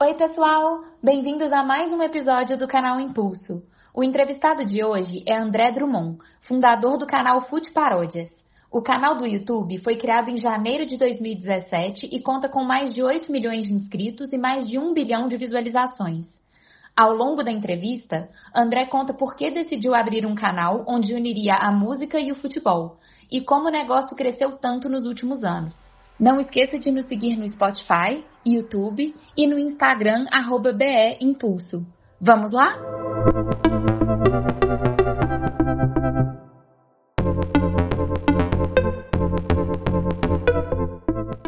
Oi, 0.00 0.14
pessoal! 0.14 0.84
Bem-vindos 1.02 1.52
a 1.52 1.64
mais 1.64 1.92
um 1.92 2.00
episódio 2.00 2.56
do 2.56 2.68
canal 2.68 3.00
Impulso. 3.00 3.64
O 3.92 4.04
entrevistado 4.04 4.64
de 4.64 4.84
hoje 4.84 5.24
é 5.26 5.36
André 5.36 5.72
Drummond, 5.72 6.18
fundador 6.40 6.96
do 6.96 7.04
canal 7.04 7.40
Fute 7.40 7.72
Paródias. 7.72 8.30
O 8.70 8.80
canal 8.80 9.16
do 9.16 9.26
YouTube 9.26 9.76
foi 9.80 9.96
criado 9.96 10.30
em 10.30 10.36
janeiro 10.36 10.86
de 10.86 10.96
2017 10.96 12.10
e 12.12 12.22
conta 12.22 12.48
com 12.48 12.62
mais 12.62 12.94
de 12.94 13.02
8 13.02 13.32
milhões 13.32 13.64
de 13.66 13.74
inscritos 13.74 14.32
e 14.32 14.38
mais 14.38 14.68
de 14.68 14.78
1 14.78 14.94
bilhão 14.94 15.26
de 15.26 15.36
visualizações. 15.36 16.32
Ao 16.96 17.12
longo 17.12 17.42
da 17.42 17.50
entrevista, 17.50 18.28
André 18.54 18.86
conta 18.86 19.12
por 19.12 19.34
que 19.34 19.50
decidiu 19.50 19.96
abrir 19.96 20.24
um 20.24 20.36
canal 20.36 20.84
onde 20.86 21.12
uniria 21.12 21.56
a 21.56 21.72
música 21.72 22.20
e 22.20 22.30
o 22.30 22.36
futebol 22.36 23.00
e 23.28 23.40
como 23.40 23.66
o 23.66 23.72
negócio 23.72 24.16
cresceu 24.16 24.58
tanto 24.58 24.88
nos 24.88 25.06
últimos 25.06 25.42
anos. 25.42 25.87
Não 26.18 26.40
esqueça 26.40 26.76
de 26.76 26.90
nos 26.90 27.04
seguir 27.04 27.36
no 27.36 27.46
Spotify, 27.46 28.24
YouTube 28.44 29.14
e 29.36 29.46
no 29.46 29.56
Instagram 29.56 30.26
BE 30.76 31.16
Impulso. 31.20 31.86
Vamos 32.20 32.50
lá? 32.50 32.76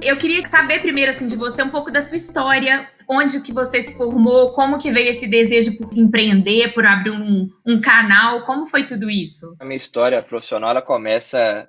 Eu 0.01 0.17
queria 0.19 0.47
saber 0.47 0.81
primeiro 0.81 1.11
assim 1.11 1.27
de 1.27 1.35
você 1.35 1.65
um 1.65 1.71
pouco 1.71 1.91
da 1.91 2.01
sua 2.01 2.17
história, 2.17 2.89
onde 3.09 3.41
que 3.43 3.53
você 3.53 3.83
se 3.83 3.99
formou, 3.99 4.53
como 4.53 4.79
que 4.79 4.93
veio 4.93 5.11
esse 5.11 5.27
desejo 5.27 5.77
por 5.79 5.93
empreender, 5.99 6.73
por 6.75 6.87
abrir 6.87 7.11
um, 7.11 7.49
um 7.67 7.81
canal, 7.81 8.45
como 8.45 8.65
foi 8.67 8.87
tudo 8.87 9.11
isso? 9.11 9.57
A 9.59 9.65
minha 9.65 9.77
história 9.77 10.23
profissional 10.23 10.71
ela 10.71 10.83
começa 10.83 11.69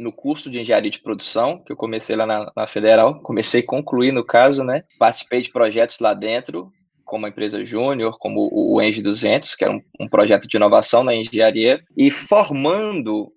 no 0.00 0.12
curso 0.12 0.50
de 0.50 0.58
engenharia 0.58 0.90
de 0.90 1.00
produção, 1.00 1.62
que 1.64 1.72
eu 1.72 1.76
comecei 1.76 2.16
lá 2.16 2.26
na, 2.26 2.50
na 2.56 2.66
Federal, 2.66 3.20
comecei 3.20 3.60
a 3.60 3.66
concluir 3.66 4.12
no 4.12 4.24
caso, 4.24 4.64
né? 4.64 4.82
Participei 4.98 5.42
de 5.42 5.52
projetos 5.52 6.00
lá 6.00 6.14
dentro, 6.14 6.72
como 7.04 7.26
a 7.26 7.28
empresa 7.28 7.64
júnior, 7.64 8.16
como 8.18 8.48
o 8.52 8.80
Eng 8.80 9.02
200, 9.02 9.54
que 9.54 9.64
era 9.64 9.72
um, 9.72 9.82
um, 9.98 10.08
projeto 10.08 10.46
de 10.46 10.56
inovação 10.56 11.02
na 11.02 11.14
engenharia, 11.14 11.80
e 11.96 12.10
formando, 12.10 13.32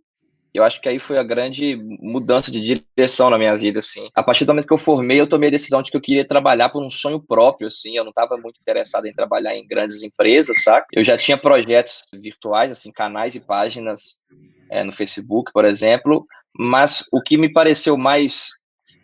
eu 0.54 0.64
acho 0.64 0.80
que 0.80 0.88
aí 0.88 1.00
foi 1.00 1.18
a 1.18 1.24
grande 1.24 1.76
mudança 2.00 2.52
de 2.52 2.62
direção 2.96 3.32
na 3.32 3.38
minha 3.38 3.58
vida, 3.58 3.80
assim. 3.80 4.08
A 4.16 4.22
partir 4.22 4.46
do 4.46 4.50
momento 4.50 4.68
que 4.68 4.74
eu 4.74 4.78
formei, 4.78 5.20
eu 5.20 5.28
tomei 5.28 5.50
a 5.50 5.52
decisão 5.52 5.82
de 5.82 5.90
que 5.90 5.98
eu 5.98 6.02
queria 6.02 6.26
trabalhar 6.26 6.70
por 6.70 6.84
um 6.84 6.90
sonho 6.90 7.20
próprio, 7.20 7.68
assim, 7.68 7.98
eu 7.98 8.04
não 8.04 8.12
estava 8.12 8.38
muito 8.38 8.59
interessado 8.62 9.06
em 9.08 9.14
trabalhar 9.14 9.56
em 9.56 9.68
grandes 9.68 10.04
empresas, 10.04 10.64
saca? 10.64 10.86
Eu 10.94 11.04
já 11.04 11.18
tinha 11.18 11.38
projetos 11.38 12.04
virtuais, 12.14 12.72
assim, 12.72 12.92
canais 12.92 13.34
e 13.34 13.40
páginas 13.40 14.22
é, 14.70 14.84
no 14.84 14.92
Facebook, 14.92 15.52
por 15.52 15.66
exemplo, 15.66 16.26
mas 16.58 17.06
o 17.12 17.22
que 17.22 17.38
me 17.38 17.52
pareceu 17.52 17.98
mais 17.98 18.50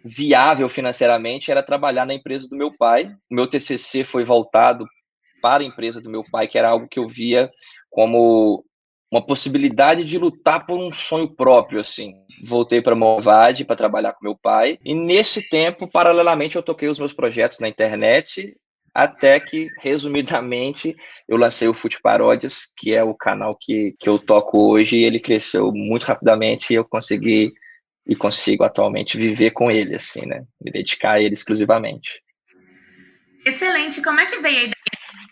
viável 0.04 0.70
financeiramente 0.70 1.52
era 1.52 1.64
trabalhar 1.64 2.06
na 2.06 2.14
empresa 2.14 2.48
do 2.48 2.56
meu 2.56 2.76
pai. 2.76 3.12
O 3.30 3.36
meu 3.36 3.48
TCC 3.48 4.04
foi 4.04 4.24
voltado 4.24 4.86
para 5.42 5.64
a 5.64 5.66
empresa 5.66 6.02
do 6.02 6.10
meu 6.10 6.24
pai, 6.32 6.48
que 6.48 6.58
era 6.58 6.70
algo 6.70 6.88
que 6.88 7.00
eu 7.00 7.08
via 7.08 7.50
como 7.90 8.64
uma 9.12 9.26
possibilidade 9.26 10.04
de 10.04 10.18
lutar 10.18 10.66
por 10.66 10.78
um 10.80 10.94
sonho 10.94 11.28
próprio, 11.28 11.80
assim. 11.80 12.12
Voltei 12.44 12.82
para 12.82 12.96
Movade 12.96 13.66
para 13.66 13.76
trabalhar 13.76 14.14
com 14.14 14.24
meu 14.24 14.38
pai, 14.38 14.78
e 14.86 14.94
nesse 14.94 15.48
tempo, 15.50 15.88
paralelamente, 15.88 16.56
eu 16.56 16.64
toquei 16.64 16.88
os 16.88 17.00
meus 17.00 17.14
projetos 17.14 17.60
na 17.60 17.68
internet, 17.68 18.56
até 18.94 19.40
que, 19.40 19.70
resumidamente, 19.80 20.96
eu 21.28 21.38
lancei 21.38 21.68
o 21.68 21.74
Fute 21.74 22.02
Paródias, 22.02 22.62
que 22.78 22.94
é 22.94 23.04
o 23.04 23.14
canal 23.14 23.58
que, 23.60 23.96
que 24.00 24.10
eu 24.10 24.18
toco 24.20 24.72
hoje, 24.72 24.98
e 24.98 25.04
ele 25.04 25.20
cresceu 25.20 25.72
muito 25.72 26.04
rapidamente 26.04 26.72
e 26.72 26.76
eu 26.76 26.86
consegui 26.86 27.54
e 28.08 28.16
consigo 28.16 28.64
atualmente 28.64 29.18
viver 29.18 29.52
com 29.52 29.70
ele, 29.70 29.96
assim, 29.96 30.26
né? 30.26 30.44
Me 30.60 30.72
dedicar 30.72 31.14
a 31.14 31.22
ele 31.22 31.34
exclusivamente. 31.34 32.24
Excelente. 33.46 34.02
Como 34.02 34.20
é 34.20 34.26
que 34.26 34.40
veio 34.40 34.58
a 34.58 34.62
ideia 34.62 34.76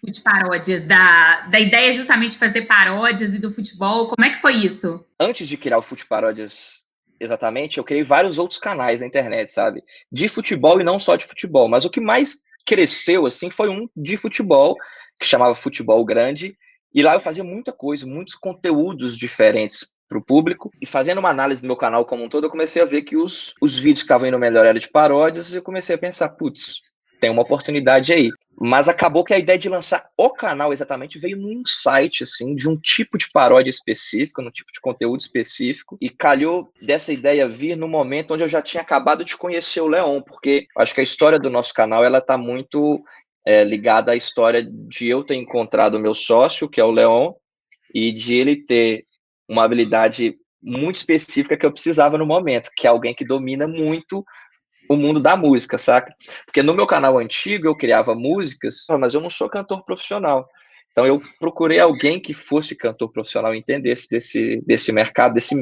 de 0.03 0.21
paródias, 0.21 0.85
da, 0.85 1.47
da 1.47 1.59
ideia 1.59 1.91
justamente 1.91 2.31
de 2.31 2.37
fazer 2.37 2.61
paródias 2.63 3.33
e 3.33 3.39
do 3.39 3.51
futebol? 3.51 4.07
Como 4.07 4.25
é 4.25 4.29
que 4.29 4.37
foi 4.37 4.53
isso? 4.53 5.03
Antes 5.19 5.47
de 5.47 5.57
criar 5.57 5.79
o 5.79 5.81
Fute 5.81 6.05
Paródias 6.05 6.85
exatamente, 7.19 7.77
eu 7.77 7.83
criei 7.83 8.03
vários 8.03 8.37
outros 8.37 8.59
canais 8.59 9.01
na 9.01 9.07
internet, 9.07 9.51
sabe? 9.51 9.83
De 10.11 10.29
futebol 10.29 10.79
e 10.79 10.83
não 10.83 10.99
só 10.99 11.15
de 11.15 11.25
futebol. 11.25 11.67
Mas 11.67 11.83
o 11.83 11.89
que 11.89 11.99
mais 11.99 12.43
cresceu, 12.67 13.25
assim, 13.25 13.49
foi 13.49 13.69
um 13.69 13.87
de 13.95 14.17
futebol, 14.17 14.75
que 15.19 15.25
chamava 15.25 15.55
Futebol 15.55 16.03
Grande. 16.03 16.57
E 16.93 17.01
lá 17.01 17.13
eu 17.13 17.19
fazia 17.19 17.43
muita 17.43 17.71
coisa, 17.71 18.05
muitos 18.05 18.35
conteúdos 18.35 19.17
diferentes 19.17 19.89
para 20.07 20.17
o 20.17 20.23
público. 20.23 20.69
E 20.81 20.85
fazendo 20.85 21.19
uma 21.19 21.29
análise 21.29 21.61
do 21.61 21.67
meu 21.67 21.77
canal 21.77 22.05
como 22.05 22.25
um 22.25 22.29
todo, 22.29 22.45
eu 22.45 22.49
comecei 22.49 22.81
a 22.81 22.85
ver 22.85 23.03
que 23.03 23.15
os, 23.15 23.53
os 23.61 23.77
vídeos 23.77 24.01
que 24.01 24.05
estavam 24.05 24.27
indo 24.27 24.37
melhor 24.37 24.65
eram 24.65 24.79
de 24.79 24.89
paródias, 24.89 25.53
e 25.53 25.57
eu 25.57 25.63
comecei 25.63 25.95
a 25.95 25.99
pensar, 25.99 26.29
putz, 26.29 26.81
tem 27.19 27.29
uma 27.29 27.41
oportunidade 27.41 28.13
aí. 28.13 28.31
Mas 28.59 28.89
acabou 28.89 29.23
que 29.23 29.33
a 29.33 29.37
ideia 29.37 29.57
de 29.57 29.69
lançar 29.69 30.09
o 30.17 30.31
canal 30.31 30.73
exatamente 30.73 31.19
veio 31.19 31.37
num 31.37 31.61
insight, 31.61 32.23
assim, 32.23 32.55
de 32.55 32.67
um 32.67 32.75
tipo 32.75 33.17
de 33.17 33.29
paródia 33.31 33.69
específico, 33.69 34.41
num 34.41 34.49
tipo 34.49 34.71
de 34.71 34.81
conteúdo 34.81 35.21
específico, 35.21 35.95
e 36.01 36.09
calhou 36.09 36.71
dessa 36.81 37.13
ideia 37.13 37.47
vir 37.47 37.75
no 37.75 37.87
momento 37.87 38.33
onde 38.33 38.43
eu 38.43 38.49
já 38.49 38.61
tinha 38.61 38.81
acabado 38.81 39.23
de 39.23 39.37
conhecer 39.37 39.81
o 39.81 39.87
Leon, 39.87 40.21
porque 40.21 40.67
acho 40.75 40.93
que 40.93 41.01
a 41.01 41.03
história 41.03 41.37
do 41.37 41.51
nosso 41.51 41.73
canal, 41.73 42.03
ela 42.03 42.19
tá 42.19 42.35
muito 42.35 43.03
é, 43.45 43.63
ligada 43.63 44.11
à 44.11 44.15
história 44.15 44.67
de 44.67 45.07
eu 45.07 45.23
ter 45.23 45.35
encontrado 45.35 45.95
o 45.95 45.99
meu 45.99 46.15
sócio, 46.15 46.67
que 46.67 46.81
é 46.81 46.83
o 46.83 46.91
Leon, 46.91 47.33
e 47.93 48.11
de 48.11 48.37
ele 48.37 48.55
ter 48.55 49.05
uma 49.47 49.63
habilidade 49.63 50.35
muito 50.61 50.97
específica 50.97 51.55
que 51.55 51.65
eu 51.65 51.71
precisava 51.71 52.17
no 52.17 52.25
momento, 52.25 52.71
que 52.75 52.87
é 52.87 52.89
alguém 52.89 53.13
que 53.13 53.23
domina 53.23 53.67
muito 53.67 54.25
o 54.89 54.95
mundo 54.95 55.19
da 55.19 55.35
música, 55.35 55.77
saca? 55.77 56.13
Porque 56.45 56.63
no 56.63 56.73
meu 56.73 56.87
canal 56.87 57.17
antigo 57.17 57.67
eu 57.67 57.75
criava 57.75 58.15
músicas, 58.15 58.85
mas 58.99 59.13
eu 59.13 59.21
não 59.21 59.29
sou 59.29 59.49
cantor 59.49 59.83
profissional. 59.83 60.47
Então 60.91 61.05
eu 61.05 61.21
procurei 61.39 61.79
alguém 61.79 62.19
que 62.19 62.33
fosse 62.33 62.75
cantor 62.75 63.11
profissional, 63.11 63.53
entendesse 63.53 64.09
desse, 64.09 64.61
desse 64.65 64.91
mercado, 64.91 65.35
desse, 65.35 65.55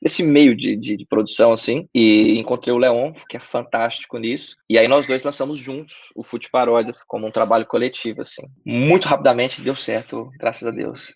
desse 0.00 0.22
meio 0.22 0.54
de, 0.54 0.76
de, 0.76 0.96
de, 0.96 1.04
produção, 1.04 1.50
assim, 1.50 1.88
e 1.92 2.38
encontrei 2.38 2.72
o 2.72 2.78
Leon, 2.78 3.12
que 3.28 3.36
é 3.36 3.40
fantástico 3.40 4.18
nisso, 4.18 4.56
e 4.70 4.78
aí 4.78 4.86
nós 4.86 5.04
dois 5.04 5.24
lançamos 5.24 5.58
juntos 5.58 6.12
o 6.14 6.22
Fute 6.22 6.48
Paródias 6.48 7.00
como 7.06 7.26
um 7.26 7.30
trabalho 7.32 7.66
coletivo, 7.66 8.20
assim. 8.20 8.46
Muito 8.64 9.08
rapidamente 9.08 9.60
deu 9.60 9.74
certo, 9.74 10.30
graças 10.38 10.66
a 10.68 10.70
Deus. 10.70 11.14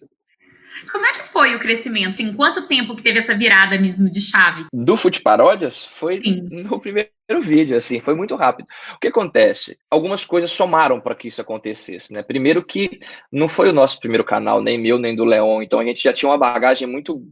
Como 0.91 1.07
é 1.07 1.13
que 1.13 1.23
foi 1.23 1.55
o 1.55 1.59
crescimento? 1.59 2.21
Em 2.21 2.33
quanto 2.33 2.67
tempo 2.67 2.95
que 2.97 3.03
teve 3.03 3.19
essa 3.19 3.35
virada 3.35 3.79
mesmo 3.81 4.11
de 4.11 4.21
chave? 4.21 4.67
Do 4.73 4.97
Fute 4.97 5.21
Paródias 5.21 5.85
foi 5.85 6.21
Sim. 6.21 6.43
no 6.51 6.81
primeiro 6.81 7.11
vídeo, 7.41 7.77
assim, 7.77 8.01
foi 8.01 8.15
muito 8.15 8.35
rápido. 8.37 8.67
O 8.95 8.99
que 8.99 9.09
acontece? 9.09 9.79
Algumas 9.91 10.25
coisas 10.25 10.51
somaram 10.51 11.01
para 11.01 11.15
que 11.15 11.29
isso 11.29 11.41
acontecesse, 11.41 12.13
né? 12.13 12.23
Primeiro 12.23 12.65
que 12.65 13.01
não 13.31 13.49
foi 13.49 13.69
o 13.69 13.73
nosso 13.73 13.99
primeiro 14.01 14.25
canal, 14.25 14.63
nem 14.63 14.79
meu, 14.79 14.99
nem 14.99 15.15
do 15.15 15.25
Leon, 15.25 15.63
então 15.63 15.79
a 15.79 15.85
gente 15.85 16.03
já 16.03 16.13
tinha 16.13 16.31
uma 16.31 16.39
bagagem 16.39 16.87
muito 16.87 17.23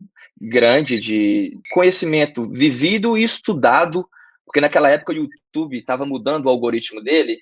grande 0.41 0.99
de 0.99 1.59
conhecimento 1.71 2.51
vivido 2.51 3.17
e 3.17 3.23
estudado, 3.23 4.09
porque 4.45 4.61
naquela 4.61 4.89
época 4.89 5.13
o 5.13 5.17
YouTube 5.17 5.77
estava 5.77 6.07
mudando 6.07 6.47
o 6.47 6.49
algoritmo 6.49 7.03
dele, 7.03 7.39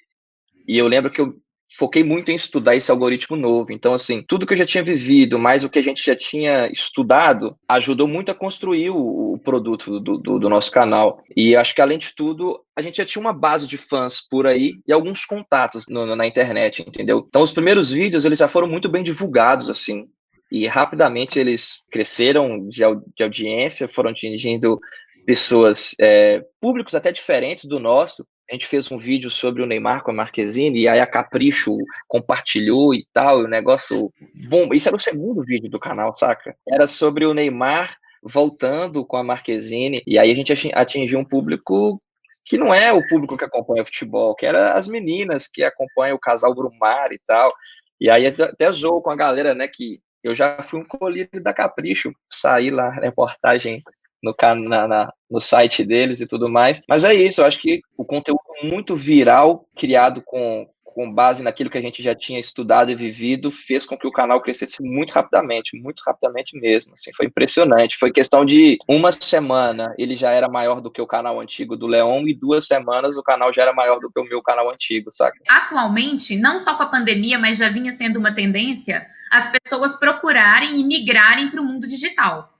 e 0.67 0.77
eu 0.77 0.89
lembro 0.89 1.11
que 1.11 1.21
eu 1.21 1.37
foquei 1.69 2.03
muito 2.03 2.31
em 2.31 2.35
estudar 2.35 2.75
esse 2.75 2.91
algoritmo 2.91 3.37
novo. 3.37 3.73
Então, 3.73 3.93
assim, 3.93 4.23
tudo 4.27 4.47
que 4.47 4.55
eu 4.55 4.59
já 4.59 4.65
tinha 4.65 4.83
vivido, 4.83 5.39
mais 5.39 5.63
o 5.63 5.69
que 5.69 5.79
a 5.79 5.83
gente 5.83 6.05
já 6.05 6.17
tinha 6.17 6.67
estudado, 6.71 7.57
ajudou 7.69 8.09
muito 8.09 8.31
a 8.31 8.35
construir 8.35 8.91
o, 8.91 9.35
o 9.35 9.39
produto 9.39 10.01
do, 10.01 10.17
do, 10.17 10.39
do, 10.39 10.49
nosso 10.49 10.71
canal. 10.71 11.23
E 11.37 11.55
acho 11.55 11.75
que, 11.75 11.83
além 11.83 11.99
de 11.99 12.15
tudo, 12.15 12.61
a 12.75 12.81
gente 12.81 12.97
já 12.97 13.05
tinha 13.05 13.21
uma 13.21 13.33
base 13.33 13.67
de 13.67 13.77
fãs 13.77 14.21
por 14.21 14.47
aí 14.47 14.73
e 14.87 14.93
alguns 14.93 15.25
contatos 15.25 15.85
no, 15.89 16.17
na 16.17 16.27
internet, 16.27 16.83
entendeu? 16.87 17.25
Então, 17.29 17.43
os 17.43 17.53
primeiros 17.53 17.91
vídeos, 17.91 18.25
eles 18.25 18.39
já 18.39 18.49
foram 18.49 18.67
muito 18.67 18.89
bem 18.89 19.03
divulgados, 19.03 19.69
assim. 19.69 20.07
E 20.51 20.67
rapidamente 20.67 21.39
eles 21.39 21.83
cresceram 21.91 22.67
de, 22.67 22.81
de 23.15 23.23
audiência, 23.23 23.87
foram 23.87 24.11
atingindo 24.11 24.81
pessoas, 25.27 25.95
é, 26.01 26.43
públicos 26.59 26.95
até 26.95 27.13
diferentes 27.13 27.67
do 27.67 27.79
nosso, 27.79 28.27
a 28.51 28.55
gente 28.55 28.67
fez 28.67 28.91
um 28.91 28.97
vídeo 28.97 29.31
sobre 29.31 29.63
o 29.63 29.67
Neymar 29.67 30.03
com 30.03 30.11
a 30.11 30.15
Marquezine, 30.15 30.81
e 30.81 30.89
aí 30.89 31.01
a 31.01 31.07
Capricho 31.07 31.77
compartilhou 32.07 32.95
e 32.95 33.07
tal, 33.13 33.41
o 33.41 33.49
negócio 33.49 34.13
bom. 34.49 34.73
Isso 34.73 34.89
era 34.89 34.97
o 34.97 35.01
segundo 35.01 35.43
vídeo 35.43 35.69
do 35.69 35.79
canal, 35.79 36.17
saca? 36.17 36.57
Era 36.67 36.87
sobre 36.87 37.27
o 37.27 37.35
Neymar 37.35 37.97
voltando 38.23 39.05
com 39.05 39.17
a 39.17 39.23
Marquezine, 39.23 40.03
e 40.07 40.19
aí 40.19 40.31
a 40.31 40.35
gente 40.35 40.53
atingiu 40.75 41.19
um 41.19 41.25
público 41.25 42.01
que 42.45 42.57
não 42.57 42.73
é 42.73 42.91
o 42.91 43.07
público 43.07 43.37
que 43.37 43.45
acompanha 43.45 43.85
futebol, 43.85 44.35
que 44.35 44.47
era 44.47 44.73
as 44.73 44.89
meninas 44.89 45.47
que 45.47 45.63
acompanham 45.63 46.17
o 46.17 46.21
casal 46.21 46.55
Brumar 46.55 47.13
e 47.13 47.21
tal. 47.27 47.53
E 48.01 48.09
aí 48.09 48.27
até 48.27 48.73
zoou 48.73 49.03
com 49.03 49.11
a 49.11 49.17
galera, 49.17 49.55
né, 49.55 49.69
que 49.69 50.01
eu 50.25 50.35
já 50.35 50.63
fui 50.63 50.81
um 50.81 50.85
colírio 50.85 51.43
da 51.43 51.53
Capricho, 51.53 52.13
saí 52.31 52.71
lá, 52.71 52.91
reportagem 52.91 53.79
no, 54.23 54.35
na, 54.69 54.89
na, 54.89 55.13
no 55.31 55.41
site 55.41 55.85
deles 55.85 56.21
e 56.21 56.27
tudo 56.27 56.49
mais. 56.49 56.83
Mas 56.89 57.05
é 57.05 57.15
isso, 57.15 57.41
eu 57.41 57.47
acho 57.47 57.61
que 57.61 57.81
o 57.97 58.05
conteúdo 58.05 58.41
muito 58.63 58.97
viral, 58.97 59.67
criado 59.77 60.23
com, 60.25 60.67
com 60.85 61.13
base 61.13 61.45
naquilo 61.45 61.71
que 61.71 61.79
a 61.79 61.81
gente 61.81 62.03
já 62.03 62.13
tinha 62.13 62.41
estudado 62.41 62.91
e 62.91 62.95
vivido, 62.95 63.53
fez 63.53 63.87
com 63.87 63.97
que 63.97 64.07
o 64.07 64.11
canal 64.11 64.41
crescesse 64.41 64.83
muito 64.83 65.13
rapidamente, 65.13 65.81
muito 65.81 66.03
rapidamente 66.05 66.59
mesmo. 66.59 66.93
Assim, 66.93 67.13
foi 67.15 67.27
impressionante. 67.27 67.97
Foi 67.97 68.11
questão 68.11 68.45
de 68.45 68.77
uma 68.89 69.13
semana 69.13 69.95
ele 69.97 70.17
já 70.17 70.33
era 70.33 70.49
maior 70.49 70.81
do 70.81 70.91
que 70.91 71.01
o 71.01 71.07
canal 71.07 71.41
antigo 71.41 71.77
do 71.77 71.87
Leon 71.87 72.27
e 72.27 72.35
duas 72.35 72.67
semanas 72.67 73.17
o 73.17 73.23
canal 73.23 73.53
já 73.53 73.63
era 73.63 73.73
maior 73.73 74.01
do 74.01 74.11
que 74.11 74.19
o 74.19 74.25
meu 74.25 74.43
canal 74.43 74.71
antigo, 74.71 75.11
sabe? 75.11 75.39
Atualmente, 75.49 76.37
não 76.37 76.59
só 76.59 76.75
com 76.75 76.83
a 76.83 76.87
pandemia, 76.87 77.39
mas 77.39 77.59
já 77.59 77.69
vinha 77.69 77.93
sendo 77.93 78.19
uma 78.19 78.35
tendência 78.35 79.07
as 79.31 79.53
pessoas 79.53 79.95
procurarem 79.95 80.81
e 80.81 80.85
migrarem 80.85 81.51
para 81.51 81.61
o 81.61 81.65
mundo 81.65 81.87
digital. 81.87 82.58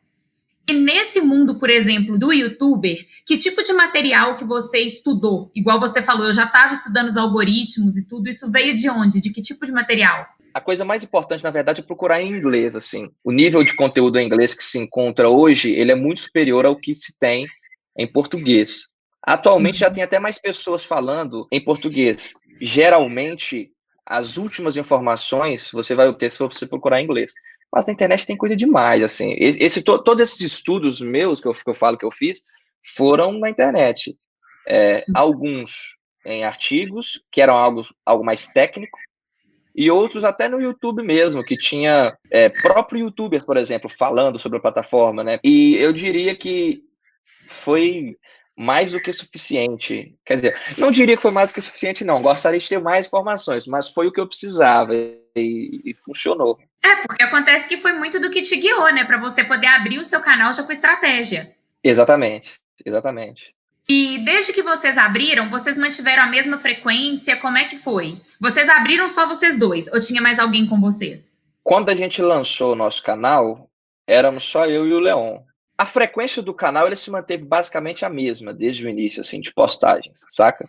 E 0.69 0.73
nesse 0.75 1.23
mundo, 1.23 1.59
por 1.59 1.71
exemplo, 1.71 2.19
do 2.19 2.31
youtuber, 2.31 2.99
que 3.25 3.39
tipo 3.39 3.63
de 3.63 3.73
material 3.73 4.37
que 4.37 4.45
você 4.45 4.81
estudou? 4.81 5.51
Igual 5.55 5.81
você 5.81 6.03
falou, 6.03 6.27
eu 6.27 6.33
já 6.33 6.45
estava 6.45 6.75
estudando 6.75 7.09
os 7.09 7.17
algoritmos 7.17 7.97
e 7.97 8.07
tudo, 8.07 8.29
isso 8.29 8.51
veio 8.51 8.75
de 8.75 8.91
onde? 8.91 9.19
De 9.19 9.33
que 9.33 9.41
tipo 9.41 9.65
de 9.65 9.73
material? 9.73 10.27
A 10.53 10.61
coisa 10.61 10.85
mais 10.85 11.03
importante, 11.03 11.43
na 11.43 11.51
verdade, 11.51 11.81
é 11.81 11.85
procurar 11.85 12.21
em 12.21 12.29
inglês, 12.29 12.77
assim. 12.77 13.11
O 13.25 13.33
nível 13.33 13.65
de 13.65 13.75
conteúdo 13.75 14.19
em 14.19 14.27
inglês 14.27 14.53
que 14.53 14.63
se 14.63 14.79
encontra 14.79 15.31
hoje, 15.31 15.71
ele 15.73 15.91
é 15.91 15.95
muito 15.95 16.21
superior 16.21 16.67
ao 16.67 16.77
que 16.77 16.95
se 16.95 17.19
tem 17.19 17.47
em 17.97 18.07
português. 18.07 18.89
Atualmente 19.23 19.79
já 19.79 19.89
uhum. 19.89 19.95
tem 19.95 20.03
até 20.03 20.19
mais 20.19 20.39
pessoas 20.39 20.85
falando 20.85 21.47
em 21.51 21.65
português. 21.65 22.35
Geralmente, 22.61 23.71
as 24.05 24.37
últimas 24.37 24.77
informações 24.77 25.71
você 25.73 25.95
vai 25.95 26.09
obter 26.09 26.31
se 26.31 26.39
você 26.39 26.67
procurar 26.67 27.01
em 27.01 27.05
inglês. 27.05 27.33
Mas 27.73 27.87
na 27.87 27.93
internet 27.93 28.27
tem 28.27 28.37
coisa 28.37 28.57
demais, 28.57 29.03
assim. 29.03 29.35
Esse, 29.39 29.83
to, 29.83 30.03
todos 30.03 30.23
esses 30.23 30.41
estudos 30.41 31.01
meus 31.01 31.41
que 31.41 31.49
eu, 31.49 31.53
que 31.53 31.69
eu 31.69 31.75
falo 31.75 31.99
que 31.99 32.05
eu 32.05 32.11
fiz 32.11 32.41
foram 32.97 33.39
na 33.39 33.51
internet. 33.51 34.17
É, 34.67 35.05
hum. 35.09 35.13
alguns 35.15 35.97
em 36.25 36.45
artigos, 36.45 37.23
que 37.31 37.41
eram 37.41 37.57
algo, 37.57 37.83
algo 38.05 38.25
mais 38.25 38.47
técnico, 38.47 38.99
e 39.75 39.91
outros 39.91 40.25
até 40.25 40.49
no 40.49 40.61
YouTube 40.61 41.03
mesmo, 41.03 41.45
que 41.45 41.57
tinha 41.57 42.17
é, 42.33 42.49
próprio 42.49 43.01
youtuber, 43.01 43.45
por 43.45 43.57
exemplo, 43.57 43.89
falando 43.89 44.39
sobre 44.39 44.59
a 44.59 44.61
plataforma, 44.61 45.23
né? 45.23 45.39
E 45.45 45.77
eu 45.77 45.93
diria 45.93 46.35
que 46.35 46.83
foi 47.47 48.17
mais 48.57 48.91
do 48.91 49.01
que 49.01 49.13
suficiente. 49.13 50.17
Quer 50.27 50.35
dizer, 50.35 50.61
não 50.77 50.91
diria 50.91 51.17
que 51.17 51.23
foi 51.23 51.31
mais 51.31 51.51
do 51.51 51.55
que 51.55 51.63
suficiente, 51.63 52.05
não. 52.05 52.21
Gostaria 52.21 52.59
de 52.59 52.69
ter 52.69 52.81
mais 52.81 53.07
informações, 53.07 53.69
mas 53.69 53.89
foi 53.89 54.09
o 54.09 54.13
que 54.13 54.21
eu 54.21 54.27
precisava 54.27 54.93
e, 54.97 55.81
e 55.85 55.95
funcionou. 55.95 56.59
É, 56.83 56.97
porque 56.97 57.23
acontece 57.23 57.69
que 57.69 57.77
foi 57.77 57.93
muito 57.93 58.21
do 58.21 58.31
que 58.31 58.43
te 58.43 58.57
guiou, 58.57 58.93
né? 58.93 59.05
Para 59.05 59.19
você 59.19 59.45
poder 59.45 59.67
abrir 59.67 59.99
o 59.99 60.05
seu 60.05 60.21
canal 60.21 60.53
já 60.53 60.63
com 60.63 60.73
estratégia. 60.73 61.55
Exatamente, 61.83 62.59
exatamente. 62.85 63.55
E 63.89 64.19
desde 64.19 64.53
que 64.53 64.63
vocês 64.63 64.99
abriram, 64.99 65.49
vocês 65.49 65.79
mantiveram 65.79 66.23
a 66.23 66.27
mesma 66.27 66.59
frequência? 66.59 67.37
Como 67.37 67.57
é 67.57 67.65
que 67.65 67.77
foi? 67.77 68.21
Vocês 68.41 68.69
abriram 68.69 69.09
só 69.09 69.27
vocês 69.27 69.59
dois? 69.59 69.91
Ou 69.93 70.01
tinha 70.01 70.21
mais 70.21 70.39
alguém 70.39 70.67
com 70.67 70.81
vocês? 70.81 71.39
Quando 71.65 71.89
a 71.89 71.95
gente 71.95 72.21
lançou 72.21 72.73
o 72.73 72.77
nosso 72.77 73.03
canal, 73.03 73.71
éramos 74.07 74.45
só 74.45 74.67
eu 74.67 74.87
e 74.87 74.93
o 74.93 75.01
Leon 75.01 75.41
a 75.79 75.87
frequência 75.87 76.43
do 76.43 76.53
canal 76.53 76.89
ele 76.89 76.97
se 76.97 77.09
manteve 77.09 77.45
basicamente 77.45 78.05
a 78.05 78.09
mesma 78.11 78.53
desde 78.53 78.85
o 78.85 78.91
início, 78.91 79.21
assim, 79.21 79.41
de 79.41 79.55
postagens, 79.55 80.25
saca? 80.29 80.69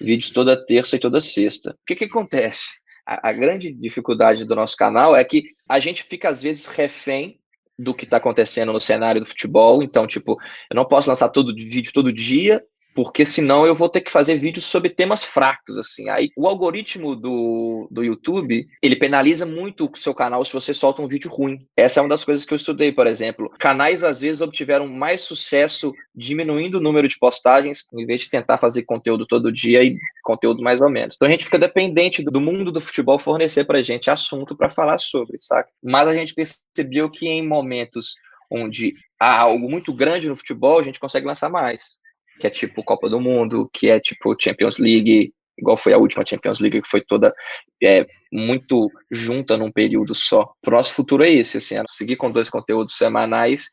Vídeos 0.00 0.32
toda 0.32 0.56
terça 0.66 0.96
e 0.96 0.98
toda 0.98 1.20
sexta. 1.20 1.70
O 1.70 1.86
que 1.86 1.94
que 1.94 2.04
acontece? 2.06 2.66
A, 3.10 3.32
grande 3.32 3.72
dificuldade 3.72 4.44
do 4.44 4.54
nosso 4.54 4.76
canal 4.76 5.16
é 5.16 5.24
que 5.24 5.44
a 5.66 5.80
gente 5.80 6.02
fica, 6.02 6.28
às 6.28 6.42
vezes, 6.42 6.66
refém 6.66 7.40
do 7.78 7.94
que 7.94 8.04
está 8.04 8.18
acontecendo 8.18 8.70
no 8.70 8.80
cenário 8.80 9.20
do 9.20 9.26
futebol. 9.26 9.82
Então, 9.82 10.06
tipo, 10.06 10.36
eu 10.70 10.76
não 10.76 10.84
posso 10.84 11.08
lançar 11.08 11.30
todo 11.30 11.54
vídeo 11.54 11.90
todo 11.92 12.12
dia, 12.12 12.62
porque 12.98 13.24
senão 13.24 13.64
eu 13.64 13.76
vou 13.76 13.88
ter 13.88 14.00
que 14.00 14.10
fazer 14.10 14.34
vídeos 14.34 14.64
sobre 14.64 14.90
temas 14.90 15.22
fracos, 15.22 15.78
assim. 15.78 16.08
Aí 16.08 16.30
o 16.36 16.48
algoritmo 16.48 17.14
do, 17.14 17.86
do 17.92 18.02
YouTube, 18.02 18.66
ele 18.82 18.96
penaliza 18.96 19.46
muito 19.46 19.88
o 19.88 19.96
seu 19.96 20.12
canal 20.12 20.44
se 20.44 20.52
você 20.52 20.74
solta 20.74 21.00
um 21.00 21.06
vídeo 21.06 21.30
ruim. 21.30 21.64
Essa 21.76 22.00
é 22.00 22.02
uma 22.02 22.08
das 22.08 22.24
coisas 22.24 22.44
que 22.44 22.52
eu 22.52 22.56
estudei, 22.56 22.90
por 22.90 23.06
exemplo. 23.06 23.54
Canais 23.56 24.02
às 24.02 24.20
vezes 24.20 24.40
obtiveram 24.40 24.88
mais 24.88 25.20
sucesso 25.20 25.92
diminuindo 26.12 26.78
o 26.78 26.80
número 26.80 27.06
de 27.06 27.16
postagens, 27.20 27.84
em 27.94 28.04
vez 28.04 28.22
de 28.22 28.30
tentar 28.30 28.58
fazer 28.58 28.82
conteúdo 28.82 29.24
todo 29.28 29.52
dia 29.52 29.80
e 29.84 29.96
conteúdo 30.24 30.60
mais 30.60 30.80
ou 30.80 30.90
menos. 30.90 31.14
Então 31.14 31.28
a 31.28 31.30
gente 31.30 31.44
fica 31.44 31.56
dependente 31.56 32.20
do 32.24 32.40
mundo 32.40 32.72
do 32.72 32.80
futebol 32.80 33.16
fornecer 33.16 33.62
pra 33.62 33.80
gente 33.80 34.10
assunto 34.10 34.56
para 34.56 34.70
falar 34.70 34.98
sobre, 34.98 35.36
saca? 35.38 35.70
Mas 35.80 36.08
a 36.08 36.14
gente 36.14 36.34
percebeu 36.34 37.08
que 37.08 37.28
em 37.28 37.46
momentos 37.46 38.16
onde 38.50 38.92
há 39.20 39.38
algo 39.38 39.70
muito 39.70 39.94
grande 39.94 40.28
no 40.28 40.34
futebol, 40.34 40.80
a 40.80 40.82
gente 40.82 40.98
consegue 40.98 41.28
lançar 41.28 41.48
mais 41.48 42.00
que 42.38 42.46
é 42.46 42.50
tipo 42.50 42.84
Copa 42.84 43.08
do 43.08 43.20
Mundo, 43.20 43.68
que 43.72 43.88
é 43.88 43.98
tipo 44.00 44.36
Champions 44.40 44.78
League, 44.78 45.32
igual 45.58 45.76
foi 45.76 45.92
a 45.92 45.98
última 45.98 46.24
Champions 46.24 46.60
League, 46.60 46.80
que 46.80 46.88
foi 46.88 47.00
toda 47.00 47.34
é, 47.82 48.06
muito 48.32 48.90
junta 49.10 49.56
num 49.56 49.70
período 49.70 50.14
só. 50.14 50.52
O 50.66 50.70
nosso 50.70 50.94
futuro 50.94 51.24
é 51.24 51.30
esse, 51.30 51.58
assim, 51.58 51.76
é 51.76 51.82
seguir 51.88 52.16
com 52.16 52.30
dois 52.30 52.48
conteúdos 52.48 52.96
semanais 52.96 53.68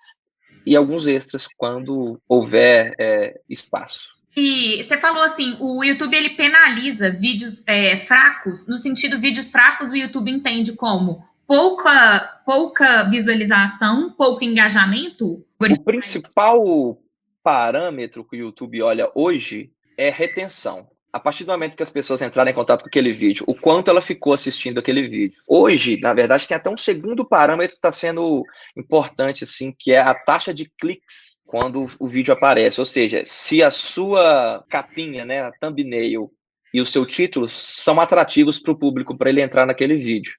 e 0.65 0.75
alguns 0.75 1.05
extras 1.05 1.47
quando 1.57 2.19
houver 2.27 2.93
é, 2.99 3.39
espaço. 3.49 4.15
E 4.35 4.83
você 4.83 4.97
falou 4.97 5.23
assim, 5.23 5.55
o 5.61 5.81
YouTube 5.83 6.15
ele 6.15 6.31
penaliza 6.31 7.09
vídeos 7.09 7.63
é, 7.65 7.95
fracos, 7.95 8.67
no 8.67 8.75
sentido 8.75 9.19
vídeos 9.19 9.49
fracos 9.49 9.91
o 9.91 9.95
YouTube 9.95 10.29
entende 10.29 10.75
como 10.75 11.23
pouca 11.47 12.41
pouca 12.45 13.03
visualização, 13.09 14.11
pouco 14.11 14.43
engajamento. 14.43 15.45
O 15.57 15.83
principal 15.83 16.99
parâmetro 17.45 18.25
que 18.25 18.37
o 18.37 18.39
YouTube 18.39 18.81
olha 18.81 19.11
hoje 19.13 19.71
é 19.95 20.09
retenção. 20.09 20.87
A 21.13 21.19
partir 21.19 21.43
do 21.43 21.51
momento 21.51 21.77
que 21.77 21.83
as 21.83 21.91
pessoas 21.91 22.23
entrarem 22.23 22.51
em 22.51 22.55
contato 22.55 22.81
com 22.81 22.87
aquele 22.87 23.13
vídeo, 23.13 23.45
o 23.47 23.53
quanto 23.53 23.89
ela 23.89 24.01
ficou 24.01 24.33
assistindo 24.33 24.79
aquele 24.79 25.07
vídeo. 25.07 25.37
Hoje, 25.47 25.97
na 26.01 26.11
verdade, 26.11 26.47
tem 26.47 26.57
até 26.57 26.69
um 26.71 26.75
segundo 26.75 27.23
parâmetro 27.23 27.75
que 27.75 27.77
está 27.77 27.91
sendo 27.91 28.43
importante, 28.75 29.43
assim, 29.43 29.73
que 29.77 29.93
é 29.93 29.99
a 29.99 30.15
taxa 30.15 30.51
de 30.51 30.69
cliques 30.77 31.39
quando 31.45 31.85
o 31.99 32.07
vídeo 32.07 32.33
aparece. 32.33 32.81
Ou 32.81 32.85
seja, 32.85 33.21
se 33.23 33.61
a 33.61 33.69
sua 33.69 34.65
capinha, 34.67 35.23
né, 35.23 35.41
a 35.41 35.51
thumbnail 35.51 36.31
e 36.73 36.81
o 36.81 36.85
seu 36.85 37.05
título 37.05 37.47
são 37.47 38.01
atrativos 38.01 38.57
para 38.57 38.71
o 38.71 38.77
público 38.77 39.15
para 39.15 39.29
ele 39.29 39.41
entrar 39.41 39.67
naquele 39.67 39.95
vídeo. 39.95 40.33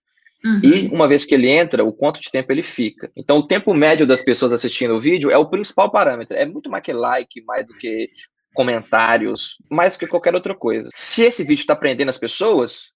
Uhum. 0.44 0.60
E 0.62 0.86
uma 0.88 1.08
vez 1.08 1.24
que 1.24 1.34
ele 1.34 1.48
entra, 1.48 1.84
o 1.84 1.92
quanto 1.92 2.20
de 2.20 2.30
tempo 2.30 2.52
ele 2.52 2.62
fica. 2.62 3.10
Então, 3.16 3.38
o 3.38 3.46
tempo 3.46 3.74
médio 3.74 4.06
das 4.06 4.22
pessoas 4.22 4.52
assistindo 4.52 4.94
o 4.94 5.00
vídeo 5.00 5.30
é 5.30 5.36
o 5.36 5.48
principal 5.48 5.90
parâmetro. 5.90 6.36
É 6.36 6.46
muito 6.46 6.70
mais 6.70 6.82
que 6.82 6.92
like, 6.92 7.42
mais 7.44 7.66
do 7.66 7.74
que 7.74 8.08
comentários, 8.54 9.58
mais 9.70 9.94
do 9.94 9.98
que 9.98 10.06
qualquer 10.06 10.34
outra 10.34 10.54
coisa. 10.54 10.88
Se 10.94 11.22
esse 11.22 11.42
vídeo 11.42 11.60
está 11.60 11.76
prendendo 11.76 12.08
as 12.08 12.18
pessoas, 12.18 12.92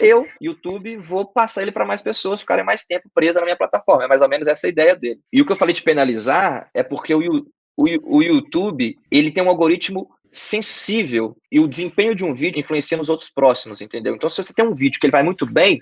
eu, 0.00 0.26
YouTube, 0.40 0.96
vou 0.96 1.24
passar 1.24 1.62
ele 1.62 1.72
para 1.72 1.86
mais 1.86 2.02
pessoas 2.02 2.40
ficarem 2.40 2.64
mais 2.64 2.84
tempo 2.84 3.10
presas 3.14 3.36
na 3.36 3.44
minha 3.44 3.56
plataforma. 3.56 4.04
É 4.04 4.08
mais 4.08 4.22
ou 4.22 4.28
menos 4.28 4.46
essa 4.46 4.66
a 4.66 4.70
ideia 4.70 4.96
dele. 4.96 5.20
E 5.32 5.40
o 5.40 5.46
que 5.46 5.52
eu 5.52 5.56
falei 5.56 5.74
de 5.74 5.82
penalizar 5.82 6.68
é 6.74 6.82
porque 6.82 7.14
o, 7.14 7.46
o, 7.76 8.16
o 8.16 8.22
YouTube 8.22 8.98
ele 9.10 9.30
tem 9.30 9.42
um 9.42 9.48
algoritmo 9.48 10.08
sensível 10.30 11.36
e 11.50 11.60
o 11.60 11.68
desempenho 11.68 12.14
de 12.14 12.24
um 12.24 12.34
vídeo 12.34 12.60
influencia 12.60 12.96
nos 12.96 13.08
outros 13.08 13.30
próximos, 13.30 13.80
entendeu? 13.80 14.14
Então, 14.14 14.28
se 14.28 14.42
você 14.42 14.52
tem 14.52 14.66
um 14.66 14.74
vídeo 14.74 15.00
que 15.00 15.06
ele 15.06 15.12
vai 15.12 15.22
muito 15.22 15.46
bem, 15.46 15.80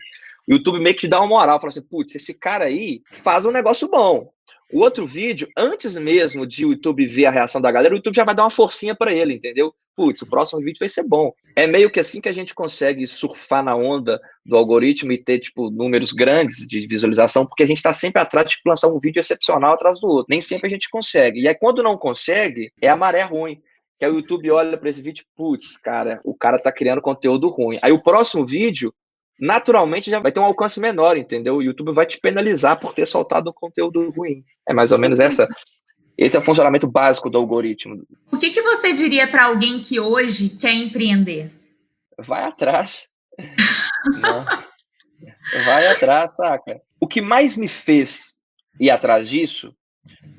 o 0.49 0.55
YouTube 0.55 0.81
meio 0.81 0.94
que 0.94 1.03
te 1.03 1.08
dá 1.08 1.19
uma 1.19 1.29
moral, 1.29 1.58
fala 1.58 1.70
assim, 1.70 1.82
putz, 1.82 2.15
esse 2.15 2.34
cara 2.34 2.65
aí 2.65 3.03
faz 3.10 3.44
um 3.44 3.51
negócio 3.51 3.89
bom. 3.89 4.31
O 4.72 4.81
outro 4.81 5.06
vídeo, 5.06 5.48
antes 5.56 5.96
mesmo 5.96 6.46
de 6.46 6.65
o 6.65 6.72
YouTube 6.72 7.06
ver 7.06 7.27
a 7.27 7.31
reação 7.31 7.60
da 7.60 7.70
galera, 7.70 7.94
o 7.94 7.96
YouTube 7.96 8.17
já 8.17 8.24
vai 8.24 8.34
dar 8.34 8.44
uma 8.44 8.51
forcinha 8.51 8.94
para 8.94 9.13
ele, 9.13 9.34
entendeu? 9.34 9.72
Putz, 9.94 10.20
o 10.22 10.27
próximo 10.27 10.60
vídeo 10.60 10.79
vai 10.81 10.89
ser 10.89 11.06
bom. 11.06 11.32
É 11.55 11.67
meio 11.67 11.89
que 11.89 12.01
assim 12.01 12.20
que 12.20 12.29
a 12.29 12.32
gente 12.32 12.55
consegue 12.55 13.06
surfar 13.06 13.63
na 13.63 13.77
onda 13.77 14.20
do 14.44 14.56
algoritmo 14.56 15.13
e 15.13 15.19
ter, 15.19 15.39
tipo, 15.39 15.70
números 15.70 16.13
grandes 16.13 16.67
de 16.67 16.86
visualização, 16.86 17.46
porque 17.46 17.63
a 17.63 17.67
gente 17.67 17.77
está 17.77 17.93
sempre 17.93 18.20
atrás 18.20 18.51
de 18.51 18.56
lançar 18.67 18.89
um 18.89 18.98
vídeo 18.98 19.20
excepcional 19.20 19.74
atrás 19.74 20.01
do 20.01 20.08
outro. 20.08 20.27
Nem 20.29 20.41
sempre 20.41 20.67
a 20.69 20.72
gente 20.72 20.91
consegue. 20.91 21.41
E 21.41 21.48
aí, 21.48 21.55
quando 21.55 21.82
não 21.82 21.96
consegue, 21.96 22.72
é 22.82 22.89
a 22.89 22.96
maré 22.96 23.22
ruim. 23.22 23.60
Que 23.98 24.05
aí 24.05 24.10
o 24.10 24.17
YouTube 24.17 24.51
olha 24.51 24.77
para 24.77 24.91
esse 24.91 25.01
vídeo, 25.01 25.24
putz, 25.36 25.77
cara, 25.77 26.19
o 26.24 26.34
cara 26.34 26.58
tá 26.58 26.72
criando 26.72 27.01
conteúdo 27.01 27.48
ruim. 27.48 27.79
Aí 27.81 27.93
o 27.93 28.03
próximo 28.03 28.44
vídeo 28.44 28.93
naturalmente 29.38 30.10
já 30.10 30.19
vai 30.19 30.32
ter 30.32 30.41
um 30.41 30.44
alcance 30.44 30.81
menor, 30.81 31.17
entendeu? 31.17 31.56
O 31.56 31.62
YouTube 31.62 31.93
vai 31.93 32.06
te 32.06 32.19
penalizar 32.19 32.79
por 32.79 32.93
ter 32.93 33.06
soltado 33.06 33.50
um 33.50 33.53
conteúdo 33.53 34.10
ruim. 34.10 34.44
É 34.69 34.72
mais 34.72 34.93
ou 34.93 34.98
menos 34.98 35.20
essa. 35.20 35.48
Esse 36.17 36.36
é 36.36 36.38
o 36.38 36.43
funcionamento 36.43 36.86
básico 36.86 37.29
do 37.29 37.38
algoritmo. 37.38 38.06
O 38.31 38.38
que, 38.38 38.50
que 38.50 38.62
você 38.62 38.93
diria 38.93 39.29
para 39.29 39.46
alguém 39.46 39.81
que 39.81 39.98
hoje 39.98 40.48
quer 40.48 40.72
empreender? 40.72 41.50
Vai 42.19 42.44
atrás. 42.44 43.08
vai 45.67 45.88
atrás, 45.88 46.34
saca? 46.36 46.81
O 47.00 47.08
que 47.08 47.20
mais 47.20 47.56
me 47.56 47.67
fez 47.67 48.36
ir 48.79 48.91
atrás 48.91 49.29
disso 49.29 49.74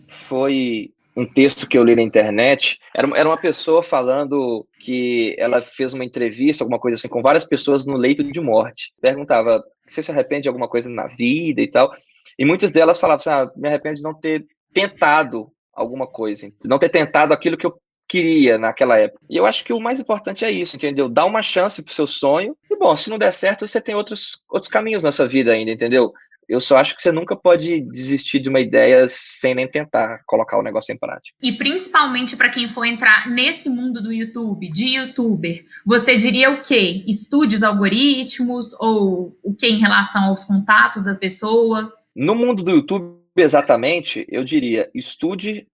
foi 0.07 0.93
um 1.15 1.25
texto 1.25 1.67
que 1.67 1.77
eu 1.77 1.83
li 1.83 1.95
na 1.95 2.01
internet, 2.01 2.77
era, 2.93 3.07
era 3.17 3.29
uma 3.29 3.37
pessoa 3.37 3.81
falando 3.81 4.67
que 4.79 5.35
ela 5.37 5.61
fez 5.61 5.93
uma 5.93 6.03
entrevista, 6.03 6.63
alguma 6.63 6.79
coisa 6.79 6.95
assim, 6.95 7.07
com 7.07 7.21
várias 7.21 7.45
pessoas 7.45 7.85
no 7.85 7.95
leito 7.95 8.23
de 8.23 8.41
morte. 8.41 8.93
Perguntava, 9.01 9.63
você 9.85 10.03
se 10.03 10.11
arrepende 10.11 10.43
de 10.43 10.49
alguma 10.49 10.67
coisa 10.67 10.89
na 10.89 11.07
vida 11.07 11.61
e 11.61 11.67
tal? 11.67 11.93
E 12.37 12.43
muitas 12.43 12.71
delas 12.71 12.99
falavam 12.99 13.21
assim, 13.21 13.29
ah, 13.29 13.51
me 13.55 13.67
arrependo 13.67 13.95
de 13.95 14.03
não 14.03 14.13
ter 14.13 14.45
tentado 14.73 15.49
alguma 15.73 16.05
coisa, 16.05 16.51
não 16.65 16.77
ter 16.77 16.89
tentado 16.89 17.33
aquilo 17.33 17.57
que 17.57 17.65
eu 17.65 17.73
queria 18.07 18.57
naquela 18.57 18.97
época. 18.97 19.21
E 19.29 19.37
eu 19.37 19.45
acho 19.45 19.63
que 19.63 19.73
o 19.73 19.79
mais 19.79 19.99
importante 19.99 20.45
é 20.45 20.51
isso, 20.51 20.75
entendeu? 20.75 21.09
Dar 21.09 21.25
uma 21.25 21.41
chance 21.41 21.83
pro 21.83 21.93
seu 21.93 22.05
sonho. 22.05 22.55
E 22.69 22.75
bom, 22.77 22.95
se 22.95 23.09
não 23.09 23.17
der 23.17 23.31
certo, 23.31 23.65
você 23.65 23.81
tem 23.81 23.95
outros, 23.95 24.43
outros 24.49 24.71
caminhos 24.71 25.01
nessa 25.01 25.27
vida 25.27 25.51
ainda, 25.51 25.71
entendeu? 25.71 26.13
Eu 26.47 26.61
só 26.61 26.77
acho 26.77 26.95
que 26.95 27.01
você 27.01 27.11
nunca 27.11 27.35
pode 27.35 27.81
desistir 27.81 28.39
de 28.39 28.49
uma 28.49 28.59
ideia 28.59 29.05
sem 29.07 29.55
nem 29.55 29.67
tentar 29.67 30.21
colocar 30.25 30.57
o 30.57 30.63
negócio 30.63 30.93
em 30.93 30.97
prática. 30.97 31.37
E 31.41 31.51
principalmente 31.53 32.35
para 32.35 32.49
quem 32.49 32.67
for 32.67 32.85
entrar 32.85 33.29
nesse 33.29 33.69
mundo 33.69 34.01
do 34.01 34.11
YouTube, 34.11 34.71
de 34.71 34.95
youtuber, 34.95 35.63
você 35.85 36.15
diria 36.15 36.51
o 36.51 36.61
quê? 36.61 37.03
Estude 37.07 37.55
os 37.55 37.63
algoritmos 37.63 38.73
ou 38.79 39.37
o 39.43 39.53
que 39.53 39.67
em 39.67 39.79
relação 39.79 40.25
aos 40.25 40.43
contatos 40.43 41.03
das 41.03 41.17
pessoas? 41.17 41.87
No 42.15 42.35
mundo 42.35 42.63
do 42.63 42.71
YouTube, 42.71 43.15
exatamente, 43.35 44.25
eu 44.29 44.43
diria, 44.43 44.89
estude 44.93 45.67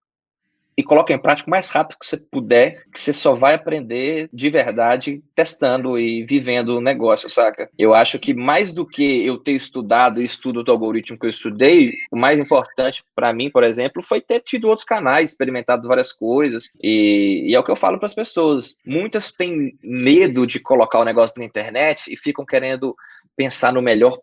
e 0.78 0.84
coloque 0.84 1.13
em 1.13 1.20
prática 1.20 1.48
o 1.48 1.51
mais 1.51 1.70
rápido 1.70 1.98
que 2.00 2.06
você 2.06 2.18
puder, 2.18 2.84
que 2.92 3.00
você 3.00 3.13
só 3.13 3.34
vai 3.34 3.54
aprender 3.54 4.30
de 4.32 4.50
verdade 4.50 5.22
testando 5.36 6.00
e 6.00 6.24
vivendo 6.24 6.78
o 6.78 6.82
negócio, 6.82 7.30
saca? 7.30 7.70
Eu 7.78 7.94
acho 7.94 8.18
que 8.20 8.34
mais 8.34 8.72
do 8.72 8.86
que 8.86 9.25
eu 9.25 9.38
ter 9.38 9.51
estudado 9.51 10.22
e 10.22 10.25
estudo 10.25 10.63
do 10.63 10.72
algoritmo 10.72 11.20
que 11.20 11.25
eu 11.25 11.30
estudei, 11.30 11.94
o 12.12 12.18
mais 12.18 12.40
importante 12.40 13.04
para 13.16 13.34
mim, 13.34 13.50
por 13.50 13.63
exemplo, 13.63 14.01
foi 14.01 14.22
ter 14.22 14.40
tido 14.40 14.68
outros 14.68 14.86
canais, 14.86 15.32
experimentado 15.32 15.88
várias 15.88 16.12
coisas. 16.13 16.72
E, 16.82 17.48
e 17.50 17.56
é 17.56 17.60
o 17.60 17.63
que 17.63 17.72
eu 17.72 17.75
falo 17.75 17.98
para 17.98 18.06
as 18.06 18.16
pessoas. 18.16 18.78
Muitas 18.86 19.32
têm 19.32 19.78
medo 19.84 20.48
de 20.48 20.60
colocar 20.60 21.00
o 21.00 21.06
negócio 21.06 21.38
na 21.40 21.46
internet 21.46 22.12
e 22.12 22.18
ficam 22.18 22.46
querendo 22.46 22.96
pensar 23.36 23.74
no 23.74 23.82
melhor 23.82 24.18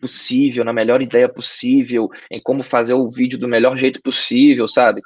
possível, 0.00 0.64
na 0.64 0.72
melhor 0.72 1.00
ideia 1.00 1.28
possível, 1.28 2.10
em 2.30 2.40
como 2.40 2.62
fazer 2.62 2.92
o 2.92 3.10
vídeo 3.10 3.38
do 3.38 3.48
melhor 3.48 3.76
jeito 3.76 4.02
possível, 4.02 4.68
sabe? 4.68 5.00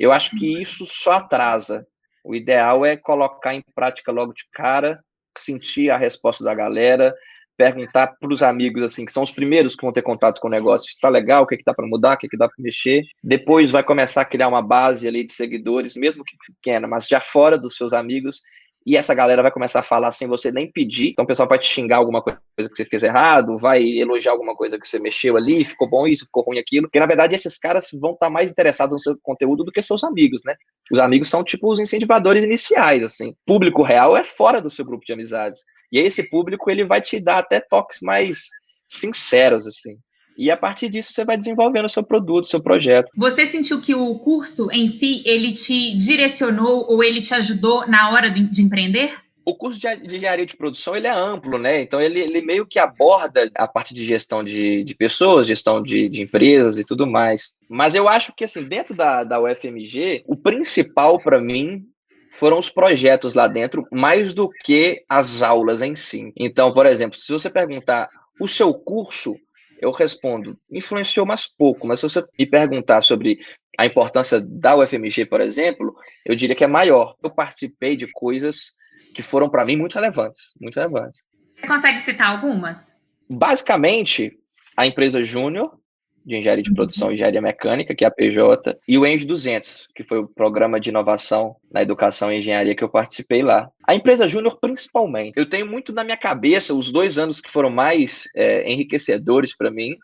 Eu 0.00 0.12
acho 0.12 0.30
que 0.38 0.60
isso 0.62 0.86
só 0.86 1.12
atrasa. 1.12 1.86
O 2.24 2.34
ideal 2.34 2.86
é 2.86 2.96
colocar 2.96 3.54
em 3.54 3.62
prática 3.74 4.10
logo 4.10 4.32
de 4.32 4.44
cara, 4.50 5.04
sentir 5.36 5.90
a 5.90 5.98
resposta 5.98 6.42
da 6.42 6.54
galera, 6.54 7.14
perguntar 7.54 8.06
para 8.18 8.32
os 8.32 8.42
amigos, 8.42 8.82
assim, 8.82 9.04
que 9.04 9.12
são 9.12 9.22
os 9.22 9.30
primeiros 9.30 9.76
que 9.76 9.82
vão 9.82 9.92
ter 9.92 10.00
contato 10.00 10.40
com 10.40 10.48
o 10.48 10.50
negócio, 10.50 10.86
se 10.86 10.94
está 10.94 11.10
legal, 11.10 11.42
o 11.42 11.46
que, 11.46 11.56
é 11.56 11.58
que 11.58 11.64
dá 11.64 11.74
para 11.74 11.86
mudar, 11.86 12.14
o 12.14 12.16
que, 12.16 12.26
é 12.26 12.30
que 12.30 12.36
dá 12.38 12.48
para 12.48 12.56
mexer. 12.58 13.02
Depois 13.22 13.70
vai 13.70 13.84
começar 13.84 14.22
a 14.22 14.24
criar 14.24 14.48
uma 14.48 14.62
base 14.62 15.06
ali 15.06 15.22
de 15.22 15.32
seguidores, 15.32 15.94
mesmo 15.94 16.24
que 16.24 16.34
pequena, 16.46 16.88
mas 16.88 17.06
já 17.06 17.20
fora 17.20 17.58
dos 17.58 17.76
seus 17.76 17.92
amigos, 17.92 18.40
e 18.86 18.96
essa 18.96 19.14
galera 19.14 19.42
vai 19.42 19.50
começar 19.50 19.80
a 19.80 19.82
falar 19.82 20.10
sem 20.12 20.26
você 20.26 20.50
nem 20.50 20.70
pedir. 20.70 21.10
Então 21.10 21.24
o 21.24 21.28
pessoal 21.28 21.48
vai 21.48 21.58
te 21.58 21.66
xingar 21.66 21.98
alguma 21.98 22.22
coisa 22.22 22.40
que 22.56 22.76
você 22.76 22.84
fez 22.84 23.02
errado, 23.02 23.58
vai 23.58 23.82
elogiar 23.82 24.32
alguma 24.32 24.54
coisa 24.54 24.78
que 24.78 24.86
você 24.86 24.98
mexeu 24.98 25.36
ali, 25.36 25.64
ficou 25.64 25.88
bom 25.88 26.06
isso, 26.06 26.24
ficou 26.24 26.42
ruim 26.44 26.58
aquilo. 26.58 26.86
Porque 26.86 26.98
na 26.98 27.06
verdade 27.06 27.34
esses 27.34 27.58
caras 27.58 27.88
vão 27.92 28.12
estar 28.12 28.30
mais 28.30 28.50
interessados 28.50 28.92
no 28.92 28.98
seu 28.98 29.18
conteúdo 29.22 29.64
do 29.64 29.72
que 29.72 29.82
seus 29.82 30.02
amigos, 30.02 30.42
né? 30.44 30.54
Os 30.90 30.98
amigos 30.98 31.28
são 31.28 31.44
tipo 31.44 31.70
os 31.70 31.78
incentivadores 31.78 32.42
iniciais, 32.42 33.04
assim. 33.04 33.34
Público 33.46 33.82
real 33.82 34.16
é 34.16 34.24
fora 34.24 34.62
do 34.62 34.70
seu 34.70 34.84
grupo 34.84 35.04
de 35.04 35.12
amizades. 35.12 35.62
E 35.92 35.98
esse 35.98 36.28
público 36.30 36.70
ele 36.70 36.84
vai 36.84 37.00
te 37.00 37.20
dar 37.20 37.38
até 37.38 37.60
toques 37.60 37.98
mais 38.02 38.46
sinceros, 38.88 39.66
assim. 39.66 39.98
E 40.40 40.50
a 40.50 40.56
partir 40.56 40.88
disso 40.88 41.12
você 41.12 41.22
vai 41.22 41.36
desenvolvendo 41.36 41.84
o 41.84 41.88
seu 41.90 42.02
produto, 42.02 42.44
o 42.44 42.48
seu 42.48 42.62
projeto. 42.62 43.12
Você 43.14 43.44
sentiu 43.44 43.78
que 43.78 43.94
o 43.94 44.18
curso 44.18 44.70
em 44.72 44.86
si, 44.86 45.22
ele 45.26 45.52
te 45.52 45.94
direcionou 45.94 46.86
ou 46.88 47.04
ele 47.04 47.20
te 47.20 47.34
ajudou 47.34 47.86
na 47.86 48.10
hora 48.10 48.30
de 48.30 48.62
empreender? 48.62 49.12
o 49.42 49.54
curso 49.54 49.80
de, 49.80 49.88
engenharia 50.14 50.46
de 50.46 50.56
produção 50.56 50.94
ele 50.94 51.08
é 51.08 51.10
amplo, 51.10 51.58
né? 51.58 51.82
Então 51.82 52.00
ele, 52.00 52.20
ele 52.20 52.40
meio 52.40 52.64
que 52.64 52.78
aborda 52.78 53.50
a 53.56 53.66
parte 53.66 53.92
de 53.92 54.04
gestão 54.04 54.44
de, 54.44 54.84
de 54.84 54.94
pessoas, 54.94 55.46
gestão 55.46 55.82
de, 55.82 56.08
de 56.08 56.22
empresas 56.22 56.78
e 56.78 56.84
tudo 56.84 57.06
mais. 57.06 57.54
Mas 57.68 57.94
eu 57.94 58.08
acho 58.08 58.32
que 58.34 58.44
assim 58.44 58.62
dentro 58.62 58.94
da, 58.94 59.24
da 59.24 59.40
UFMG 59.40 60.22
o 60.26 60.36
principal 60.36 61.18
para 61.18 61.40
mim 61.40 61.84
foram 62.30 62.58
os 62.58 62.70
projetos 62.70 63.34
lá 63.34 63.48
dentro, 63.48 63.84
mais 63.90 64.32
do 64.32 64.48
que 64.48 65.02
as 65.08 65.42
aulas 65.42 65.82
em 65.82 65.96
si. 65.96 66.32
Então, 66.36 66.72
por 66.72 66.86
exemplo, 66.86 67.18
se 67.18 67.32
você 67.32 67.50
perguntar 67.50 68.08
o 68.40 68.46
seu 68.46 68.72
curso 68.72 69.34
eu 69.80 69.90
respondo, 69.90 70.58
influenciou 70.70 71.26
mais 71.26 71.46
pouco, 71.46 71.86
mas 71.86 72.00
se 72.00 72.08
você 72.08 72.22
me 72.38 72.46
perguntar 72.46 73.02
sobre 73.02 73.38
a 73.78 73.86
importância 73.86 74.40
da 74.40 74.76
UFMG, 74.76 75.24
por 75.24 75.40
exemplo, 75.40 75.94
eu 76.24 76.36
diria 76.36 76.54
que 76.54 76.64
é 76.64 76.66
maior. 76.66 77.16
Eu 77.22 77.30
participei 77.30 77.96
de 77.96 78.06
coisas 78.12 78.74
que 79.14 79.22
foram 79.22 79.48
para 79.48 79.64
mim 79.64 79.76
muito 79.76 79.94
relevantes, 79.94 80.52
muito 80.60 80.76
relevantes. 80.76 81.22
Você 81.50 81.66
consegue 81.66 81.98
citar 81.98 82.30
algumas? 82.30 82.94
Basicamente, 83.28 84.38
a 84.76 84.86
empresa 84.86 85.22
Júnior, 85.22 85.78
de 86.24 86.36
engenharia 86.36 86.62
de 86.62 86.72
produção 86.72 87.10
e 87.10 87.14
engenharia 87.14 87.40
mecânica, 87.40 87.94
que 87.94 88.04
é 88.04 88.08
a 88.08 88.10
PJ, 88.10 88.78
e 88.86 88.98
o 88.98 89.06
ENG 89.06 89.24
200, 89.24 89.88
que 89.94 90.04
foi 90.04 90.18
o 90.18 90.28
programa 90.28 90.78
de 90.78 90.90
inovação 90.90 91.56
na 91.72 91.82
educação 91.82 92.32
e 92.32 92.38
engenharia 92.38 92.74
que 92.74 92.84
eu 92.84 92.88
participei 92.88 93.42
lá. 93.42 93.68
A 93.86 93.94
empresa 93.94 94.28
Júnior, 94.28 94.58
principalmente. 94.60 95.32
Eu 95.36 95.46
tenho 95.46 95.66
muito 95.66 95.92
na 95.92 96.04
minha 96.04 96.16
cabeça 96.16 96.74
os 96.74 96.92
dois 96.92 97.18
anos 97.18 97.40
que 97.40 97.50
foram 97.50 97.70
mais 97.70 98.24
é, 98.36 98.70
enriquecedores 98.70 99.56
para 99.56 99.70
mim, 99.70 99.96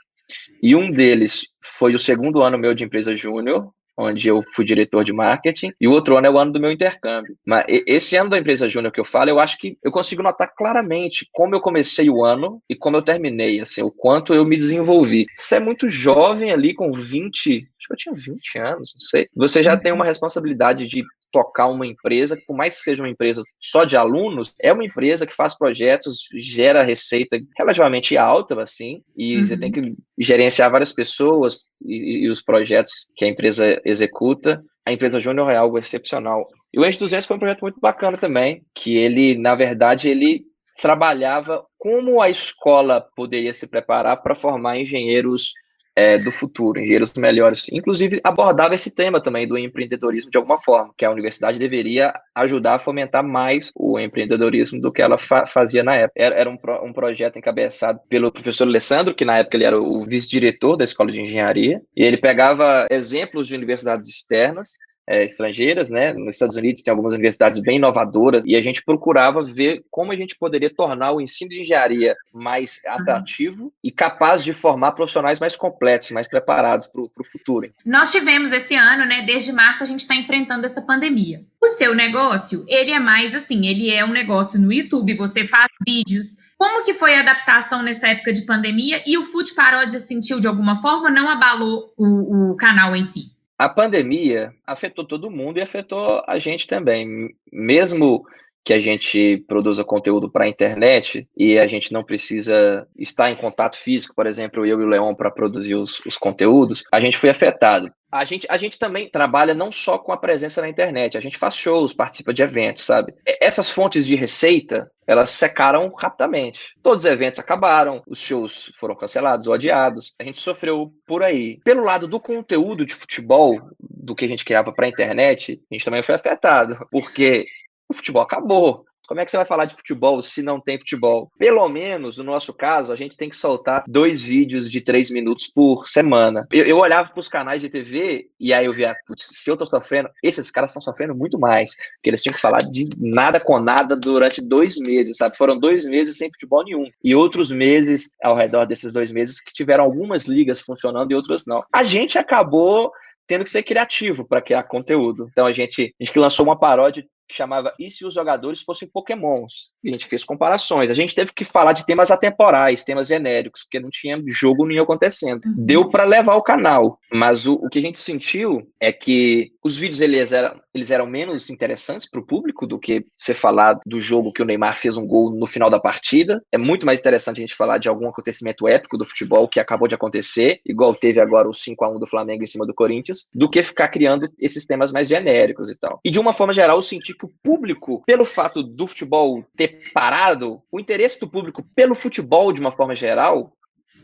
e 0.62 0.74
um 0.74 0.90
deles 0.90 1.48
foi 1.62 1.94
o 1.94 1.98
segundo 1.98 2.42
ano 2.42 2.58
meu 2.58 2.74
de 2.74 2.84
empresa 2.84 3.14
Júnior, 3.14 3.70
onde 3.96 4.28
eu 4.28 4.42
fui 4.54 4.64
diretor 4.64 5.04
de 5.04 5.12
marketing, 5.12 5.72
e 5.80 5.88
o 5.88 5.92
outro 5.92 6.16
ano 6.16 6.26
é 6.26 6.30
o 6.30 6.38
ano 6.38 6.52
do 6.52 6.60
meu 6.60 6.70
intercâmbio. 6.70 7.36
Mas 7.44 7.64
esse 7.68 8.16
ano 8.16 8.30
da 8.30 8.38
empresa 8.38 8.68
júnior 8.68 8.92
que 8.92 9.00
eu 9.00 9.04
falo, 9.04 9.30
eu 9.30 9.40
acho 9.40 9.58
que 9.58 9.78
eu 9.82 9.90
consigo 9.90 10.22
notar 10.22 10.52
claramente 10.54 11.28
como 11.32 11.54
eu 11.54 11.60
comecei 11.60 12.10
o 12.10 12.24
ano 12.24 12.60
e 12.68 12.76
como 12.76 12.96
eu 12.96 13.02
terminei, 13.02 13.60
assim, 13.60 13.82
o 13.82 13.90
quanto 13.90 14.34
eu 14.34 14.44
me 14.44 14.56
desenvolvi. 14.56 15.26
Você 15.36 15.56
é 15.56 15.60
muito 15.60 15.88
jovem 15.88 16.52
ali, 16.52 16.74
com 16.74 16.92
20, 16.92 17.68
acho 17.78 17.88
que 17.88 17.92
eu 17.92 17.96
tinha 17.96 18.14
20 18.14 18.58
anos, 18.58 18.92
não 18.94 19.00
sei. 19.00 19.26
Você 19.34 19.62
já 19.62 19.76
tem 19.76 19.92
uma 19.92 20.04
responsabilidade 20.04 20.86
de 20.86 21.02
tocar 21.36 21.66
uma 21.68 21.86
empresa, 21.86 22.40
por 22.46 22.56
mais 22.56 22.76
que 22.76 22.82
seja 22.82 23.02
uma 23.02 23.10
empresa 23.10 23.42
só 23.60 23.84
de 23.84 23.94
alunos, 23.94 24.54
é 24.58 24.72
uma 24.72 24.84
empresa 24.84 25.26
que 25.26 25.34
faz 25.34 25.56
projetos, 25.56 26.20
gera 26.34 26.82
receita 26.82 27.38
relativamente 27.58 28.16
alta, 28.16 28.58
assim, 28.62 29.02
e 29.14 29.36
uhum. 29.36 29.44
você 29.46 29.58
tem 29.58 29.70
que 29.70 29.94
gerenciar 30.18 30.70
várias 30.70 30.94
pessoas 30.94 31.66
e, 31.84 32.24
e, 32.24 32.30
os 32.30 32.40
projetos 32.40 33.06
que 33.14 33.26
a 33.26 33.28
empresa 33.28 33.78
executa. 33.84 34.64
A 34.86 34.92
empresa 34.92 35.20
Júnior 35.20 35.50
é 35.50 35.56
algo 35.56 35.78
excepcional. 35.78 36.46
E 36.72 36.80
o 36.80 36.86
Ente 36.86 36.98
200 36.98 37.26
foi 37.26 37.36
um 37.36 37.40
projeto 37.40 37.60
muito 37.60 37.78
bacana 37.78 38.16
também, 38.16 38.62
que 38.74 38.96
ele, 38.96 39.36
na 39.36 39.54
verdade, 39.54 40.08
ele 40.08 40.44
trabalhava 40.80 41.62
como 41.76 42.22
a 42.22 42.30
escola 42.30 43.06
poderia 43.14 43.52
se 43.52 43.68
preparar 43.68 44.22
para 44.22 44.34
formar 44.34 44.78
engenheiros 44.78 45.52
é, 45.96 46.18
do 46.18 46.30
futuro, 46.30 46.78
engenheiros 46.78 47.12
melhores. 47.14 47.66
Inclusive, 47.72 48.20
abordava 48.22 48.74
esse 48.74 48.94
tema 48.94 49.18
também 49.18 49.48
do 49.48 49.56
empreendedorismo 49.56 50.30
de 50.30 50.36
alguma 50.36 50.60
forma, 50.60 50.92
que 50.96 51.06
a 51.06 51.10
universidade 51.10 51.58
deveria 51.58 52.12
ajudar 52.34 52.74
a 52.74 52.78
fomentar 52.78 53.24
mais 53.24 53.72
o 53.74 53.98
empreendedorismo 53.98 54.78
do 54.78 54.92
que 54.92 55.00
ela 55.00 55.16
fa 55.16 55.46
fazia 55.46 55.82
na 55.82 55.94
época. 55.94 56.12
Era, 56.22 56.34
era 56.34 56.50
um, 56.50 56.56
pro, 56.56 56.84
um, 56.84 56.92
projeto 56.92 57.38
encabeçado 57.38 57.98
pelo 58.10 58.30
professor 58.30 58.68
Alessandro, 58.68 59.14
que 59.14 59.24
na 59.24 59.38
época 59.38 59.56
ele 59.56 59.64
era 59.64 59.80
o 59.80 60.04
vice-diretor 60.04 60.76
da 60.76 60.84
Escola 60.84 61.10
de 61.10 61.22
Engenharia, 61.22 61.80
e 61.96 62.02
ele 62.02 62.18
pegava 62.18 62.86
exemplos 62.90 63.46
de 63.46 63.54
universidades 63.54 64.08
externas 64.08 64.72
é, 65.06 65.24
estrangeiras, 65.24 65.88
né? 65.88 66.12
Nos 66.12 66.36
Estados 66.36 66.56
Unidos 66.56 66.82
tem 66.82 66.90
algumas 66.90 67.12
universidades 67.12 67.60
bem 67.60 67.76
inovadoras 67.76 68.42
e 68.44 68.56
a 68.56 68.60
gente 68.60 68.82
procurava 68.82 69.42
ver 69.42 69.84
como 69.90 70.12
a 70.12 70.16
gente 70.16 70.36
poderia 70.36 70.68
tornar 70.68 71.12
o 71.12 71.20
ensino 71.20 71.50
de 71.50 71.60
engenharia 71.60 72.16
mais 72.32 72.80
atrativo 72.86 73.64
uhum. 73.64 73.72
e 73.82 73.92
capaz 73.92 74.42
de 74.42 74.52
formar 74.52 74.92
profissionais 74.92 75.38
mais 75.38 75.54
completos, 75.54 76.10
mais 76.10 76.26
preparados 76.26 76.88
para 76.88 77.02
o 77.02 77.24
futuro. 77.24 77.72
Nós 77.84 78.10
tivemos 78.10 78.52
esse 78.52 78.74
ano, 78.74 79.06
né? 79.06 79.22
Desde 79.22 79.52
março 79.52 79.84
a 79.84 79.86
gente 79.86 80.00
está 80.00 80.14
enfrentando 80.14 80.66
essa 80.66 80.82
pandemia. 80.82 81.44
O 81.62 81.68
seu 81.68 81.94
negócio, 81.94 82.64
ele 82.68 82.90
é 82.90 82.98
mais 82.98 83.34
assim, 83.34 83.66
ele 83.66 83.90
é 83.90 84.04
um 84.04 84.12
negócio 84.12 84.60
no 84.60 84.72
YouTube, 84.72 85.14
você 85.14 85.44
faz 85.44 85.68
vídeos. 85.86 86.36
Como 86.58 86.84
que 86.84 86.94
foi 86.94 87.14
a 87.14 87.20
adaptação 87.20 87.82
nessa 87.82 88.08
época 88.08 88.32
de 88.32 88.42
pandemia 88.42 89.02
e 89.06 89.18
o 89.18 89.22
Food 89.22 89.54
Paródia 89.54 89.98
sentiu 89.98 90.40
de 90.40 90.46
alguma 90.46 90.80
forma 90.80 91.10
não 91.10 91.28
abalou 91.28 91.92
o, 91.96 92.52
o 92.52 92.56
canal 92.56 92.96
em 92.96 93.02
si? 93.02 93.35
A 93.58 93.68
pandemia 93.68 94.54
afetou 94.66 95.04
todo 95.04 95.30
mundo 95.30 95.58
e 95.58 95.62
afetou 95.62 96.22
a 96.26 96.38
gente 96.38 96.66
também. 96.66 97.34
Mesmo 97.50 98.26
que 98.66 98.72
a 98.72 98.80
gente 98.80 99.44
produza 99.46 99.84
conteúdo 99.84 100.28
para 100.28 100.44
a 100.44 100.48
internet 100.48 101.28
e 101.36 101.56
a 101.56 101.68
gente 101.68 101.92
não 101.92 102.02
precisa 102.02 102.84
estar 102.98 103.30
em 103.30 103.36
contato 103.36 103.78
físico, 103.78 104.12
por 104.12 104.26
exemplo, 104.26 104.66
eu 104.66 104.80
e 104.80 104.84
o 104.84 104.88
Leon 104.88 105.14
para 105.14 105.30
produzir 105.30 105.76
os, 105.76 106.00
os, 106.04 106.18
conteúdos, 106.18 106.82
a 106.92 106.98
gente 106.98 107.16
foi 107.16 107.30
afetado. 107.30 107.92
A 108.10 108.24
gente, 108.24 108.44
a 108.50 108.56
gente 108.56 108.76
também 108.76 109.08
trabalha 109.08 109.54
não 109.54 109.70
só 109.70 109.98
com 109.98 110.10
a 110.10 110.16
presença 110.16 110.60
na 110.60 110.68
internet, 110.68 111.16
a 111.16 111.20
gente 111.20 111.38
faz 111.38 111.54
shows, 111.54 111.92
participa 111.92 112.34
de 112.34 112.42
eventos, 112.42 112.82
sabe? 112.82 113.14
Essas 113.40 113.70
fontes 113.70 114.04
de 114.04 114.16
receita, 114.16 114.90
elas 115.06 115.30
secaram 115.30 115.92
rapidamente. 115.96 116.74
Todos 116.82 117.04
os 117.04 117.10
eventos 117.10 117.38
acabaram, 117.38 118.02
os 118.08 118.18
shows 118.18 118.72
foram 118.76 118.96
cancelados 118.96 119.46
ou 119.46 119.54
adiados. 119.54 120.14
A 120.18 120.24
gente 120.24 120.40
sofreu 120.40 120.92
por 121.06 121.22
aí. 121.22 121.60
Pelo 121.64 121.84
lado 121.84 122.08
do 122.08 122.18
conteúdo 122.18 122.84
de 122.84 122.94
futebol, 122.94 123.60
do 123.78 124.14
que 124.14 124.24
a 124.24 124.28
gente 124.28 124.44
criava 124.44 124.72
para 124.72 124.86
a 124.86 124.88
internet, 124.88 125.60
a 125.70 125.74
gente 125.74 125.84
também 125.84 126.02
foi 126.02 126.14
afetado, 126.14 126.78
porque 126.90 127.46
o 127.88 127.94
futebol 127.94 128.22
acabou. 128.22 128.84
Como 129.06 129.20
é 129.20 129.24
que 129.24 129.30
você 129.30 129.36
vai 129.36 129.46
falar 129.46 129.66
de 129.66 129.76
futebol 129.76 130.20
se 130.20 130.42
não 130.42 130.60
tem 130.60 130.78
futebol? 130.78 131.30
Pelo 131.38 131.68
menos, 131.68 132.18
no 132.18 132.24
nosso 132.24 132.52
caso, 132.52 132.92
a 132.92 132.96
gente 132.96 133.16
tem 133.16 133.28
que 133.28 133.36
soltar 133.36 133.84
dois 133.86 134.20
vídeos 134.20 134.70
de 134.70 134.80
três 134.80 135.10
minutos 135.10 135.46
por 135.46 135.88
semana. 135.88 136.46
Eu, 136.50 136.64
eu 136.64 136.78
olhava 136.78 137.10
para 137.10 137.20
os 137.20 137.28
canais 137.28 137.62
de 137.62 137.68
TV 137.68 138.28
e 138.38 138.52
aí 138.52 138.66
eu 138.66 138.74
via, 138.74 138.96
putz, 139.06 139.28
se 139.30 139.48
eu 139.48 139.56
tô 139.56 139.64
sofrendo, 139.64 140.10
esses 140.22 140.50
caras 140.50 140.70
estão 140.70 140.82
sofrendo 140.82 141.14
muito 141.14 141.38
mais, 141.38 141.76
porque 141.76 142.10
eles 142.10 142.22
tinham 142.22 142.34
que 142.34 142.40
falar 142.40 142.58
de 142.58 142.88
nada 142.98 143.38
com 143.38 143.60
nada 143.60 143.96
durante 143.96 144.42
dois 144.42 144.76
meses, 144.76 145.16
sabe? 145.16 145.36
Foram 145.36 145.58
dois 145.58 145.86
meses 145.86 146.16
sem 146.16 146.30
futebol 146.32 146.64
nenhum. 146.64 146.90
E 147.02 147.14
outros 147.14 147.52
meses, 147.52 148.10
ao 148.22 148.34
redor 148.34 148.66
desses 148.66 148.92
dois 148.92 149.12
meses, 149.12 149.40
que 149.40 149.52
tiveram 149.52 149.84
algumas 149.84 150.24
ligas 150.24 150.60
funcionando 150.60 151.12
e 151.12 151.14
outras 151.14 151.44
não. 151.46 151.62
A 151.72 151.84
gente 151.84 152.18
acabou 152.18 152.90
tendo 153.26 153.44
que 153.44 153.50
ser 153.50 153.62
criativo 153.62 154.26
para 154.26 154.40
criar 154.40 154.62
conteúdo. 154.64 155.28
Então 155.30 155.46
a 155.46 155.52
gente, 155.52 155.94
a 156.00 156.04
gente 156.04 156.18
lançou 156.18 156.46
uma 156.46 156.58
paródia 156.58 157.04
que 157.28 157.34
chamava 157.34 157.72
E 157.78 157.90
se 157.90 158.06
os 158.06 158.14
jogadores 158.14 158.62
fossem 158.62 158.88
pokémons? 158.88 159.72
E 159.82 159.88
a 159.88 159.92
gente 159.92 160.06
fez 160.06 160.24
comparações. 160.24 160.90
A 160.90 160.94
gente 160.94 161.14
teve 161.14 161.32
que 161.32 161.44
falar 161.44 161.72
de 161.72 161.86
temas 161.86 162.10
atemporais, 162.10 162.84
temas 162.84 163.08
genéricos, 163.08 163.62
porque 163.62 163.80
não 163.80 163.90
tinha 163.90 164.22
jogo 164.26 164.66
nenhum 164.66 164.82
acontecendo. 164.82 165.44
Uhum. 165.44 165.54
Deu 165.58 165.88
para 165.88 166.04
levar 166.04 166.34
o 166.34 166.42
canal, 166.42 166.98
mas 167.12 167.46
o, 167.46 167.54
o 167.54 167.68
que 167.68 167.78
a 167.78 167.82
gente 167.82 167.98
sentiu 167.98 168.66
é 168.80 168.92
que 168.92 169.52
os 169.64 169.76
vídeos 169.76 170.00
eles 170.00 170.32
eram, 170.32 170.60
eles 170.72 170.90
eram 170.90 171.06
menos 171.06 171.50
interessantes 171.50 172.08
para 172.08 172.20
o 172.20 172.26
público 172.26 172.66
do 172.66 172.78
que 172.78 173.04
você 173.16 173.34
falar 173.34 173.78
do 173.84 173.98
jogo 173.98 174.32
que 174.32 174.42
o 174.42 174.44
Neymar 174.44 174.76
fez 174.76 174.96
um 174.96 175.06
gol 175.06 175.30
no 175.30 175.46
final 175.46 175.68
da 175.68 175.80
partida. 175.80 176.40
É 176.52 176.58
muito 176.58 176.86
mais 176.86 177.00
interessante 177.00 177.38
a 177.38 177.40
gente 177.40 177.54
falar 177.54 177.78
de 177.78 177.88
algum 177.88 178.08
acontecimento 178.08 178.68
épico 178.68 178.96
do 178.96 179.04
futebol 179.04 179.48
que 179.48 179.58
acabou 179.58 179.88
de 179.88 179.94
acontecer, 179.94 180.60
igual 180.64 180.94
teve 180.94 181.20
agora 181.20 181.48
o 181.48 181.54
5 181.54 181.84
a 181.84 181.90
1 181.90 181.98
do 181.98 182.06
Flamengo 182.06 182.44
em 182.44 182.46
cima 182.46 182.66
do 182.66 182.74
Corinthians, 182.74 183.28
do 183.34 183.50
que 183.50 183.62
ficar 183.62 183.88
criando 183.88 184.28
esses 184.40 184.64
temas 184.66 184.92
mais 184.92 185.08
genéricos 185.08 185.68
e 185.68 185.76
tal. 185.76 186.00
E 186.04 186.10
de 186.10 186.20
uma 186.20 186.32
forma 186.32 186.52
geral, 186.52 186.76
eu 186.76 186.82
senti 186.82 187.15
que 187.16 187.24
o 187.24 187.32
público, 187.42 188.02
pelo 188.06 188.24
fato 188.24 188.62
do 188.62 188.86
futebol 188.86 189.44
ter 189.56 189.90
parado, 189.92 190.62
o 190.70 190.78
interesse 190.78 191.18
do 191.18 191.28
público 191.28 191.64
pelo 191.74 191.94
futebol 191.94 192.52
de 192.52 192.60
uma 192.60 192.72
forma 192.72 192.94
geral 192.94 193.52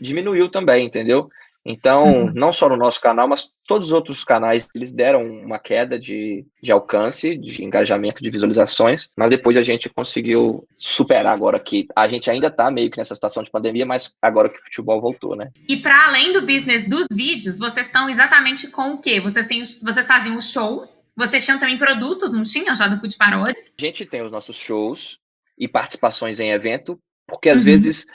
diminuiu 0.00 0.50
também, 0.50 0.86
entendeu? 0.86 1.28
Então, 1.64 2.04
uhum. 2.04 2.32
não 2.34 2.52
só 2.52 2.68
no 2.68 2.76
nosso 2.76 3.00
canal, 3.00 3.28
mas 3.28 3.48
todos 3.66 3.88
os 3.88 3.92
outros 3.92 4.24
canais, 4.24 4.66
eles 4.74 4.90
deram 4.90 5.24
uma 5.24 5.58
queda 5.58 5.96
de, 5.96 6.44
de 6.60 6.72
alcance, 6.72 7.36
de 7.36 7.64
engajamento, 7.64 8.22
de 8.22 8.30
visualizações, 8.30 9.10
mas 9.16 9.30
depois 9.30 9.56
a 9.56 9.62
gente 9.62 9.88
conseguiu 9.88 10.66
superar 10.74 11.32
agora 11.32 11.60
que 11.60 11.86
a 11.94 12.08
gente 12.08 12.28
ainda 12.28 12.48
está 12.48 12.70
meio 12.70 12.90
que 12.90 12.98
nessa 12.98 13.14
situação 13.14 13.44
de 13.44 13.50
pandemia, 13.50 13.86
mas 13.86 14.12
agora 14.20 14.48
que 14.48 14.58
o 14.58 14.64
futebol 14.64 15.00
voltou, 15.00 15.36
né? 15.36 15.50
E 15.68 15.76
para 15.76 16.06
além 16.06 16.32
do 16.32 16.40
business 16.42 16.88
dos 16.88 17.06
vídeos, 17.14 17.58
vocês 17.58 17.86
estão 17.86 18.10
exatamente 18.10 18.68
com 18.68 18.94
o 18.94 19.00
quê? 19.00 19.20
Vocês, 19.20 19.46
têm, 19.46 19.62
vocês 19.62 20.06
faziam 20.06 20.36
os 20.36 20.50
shows, 20.50 21.04
vocês 21.16 21.44
tinham 21.44 21.60
também 21.60 21.78
produtos, 21.78 22.32
não 22.32 22.42
tinham 22.42 22.74
já 22.74 22.88
do 22.88 22.98
Food 22.98 23.16
Parodies? 23.16 23.72
A 23.78 23.80
gente 23.80 24.04
tem 24.04 24.22
os 24.22 24.32
nossos 24.32 24.56
shows 24.56 25.18
e 25.56 25.68
participações 25.68 26.40
em 26.40 26.50
evento, 26.50 26.98
porque 27.28 27.48
às 27.48 27.60
uhum. 27.60 27.66
vezes 27.66 28.06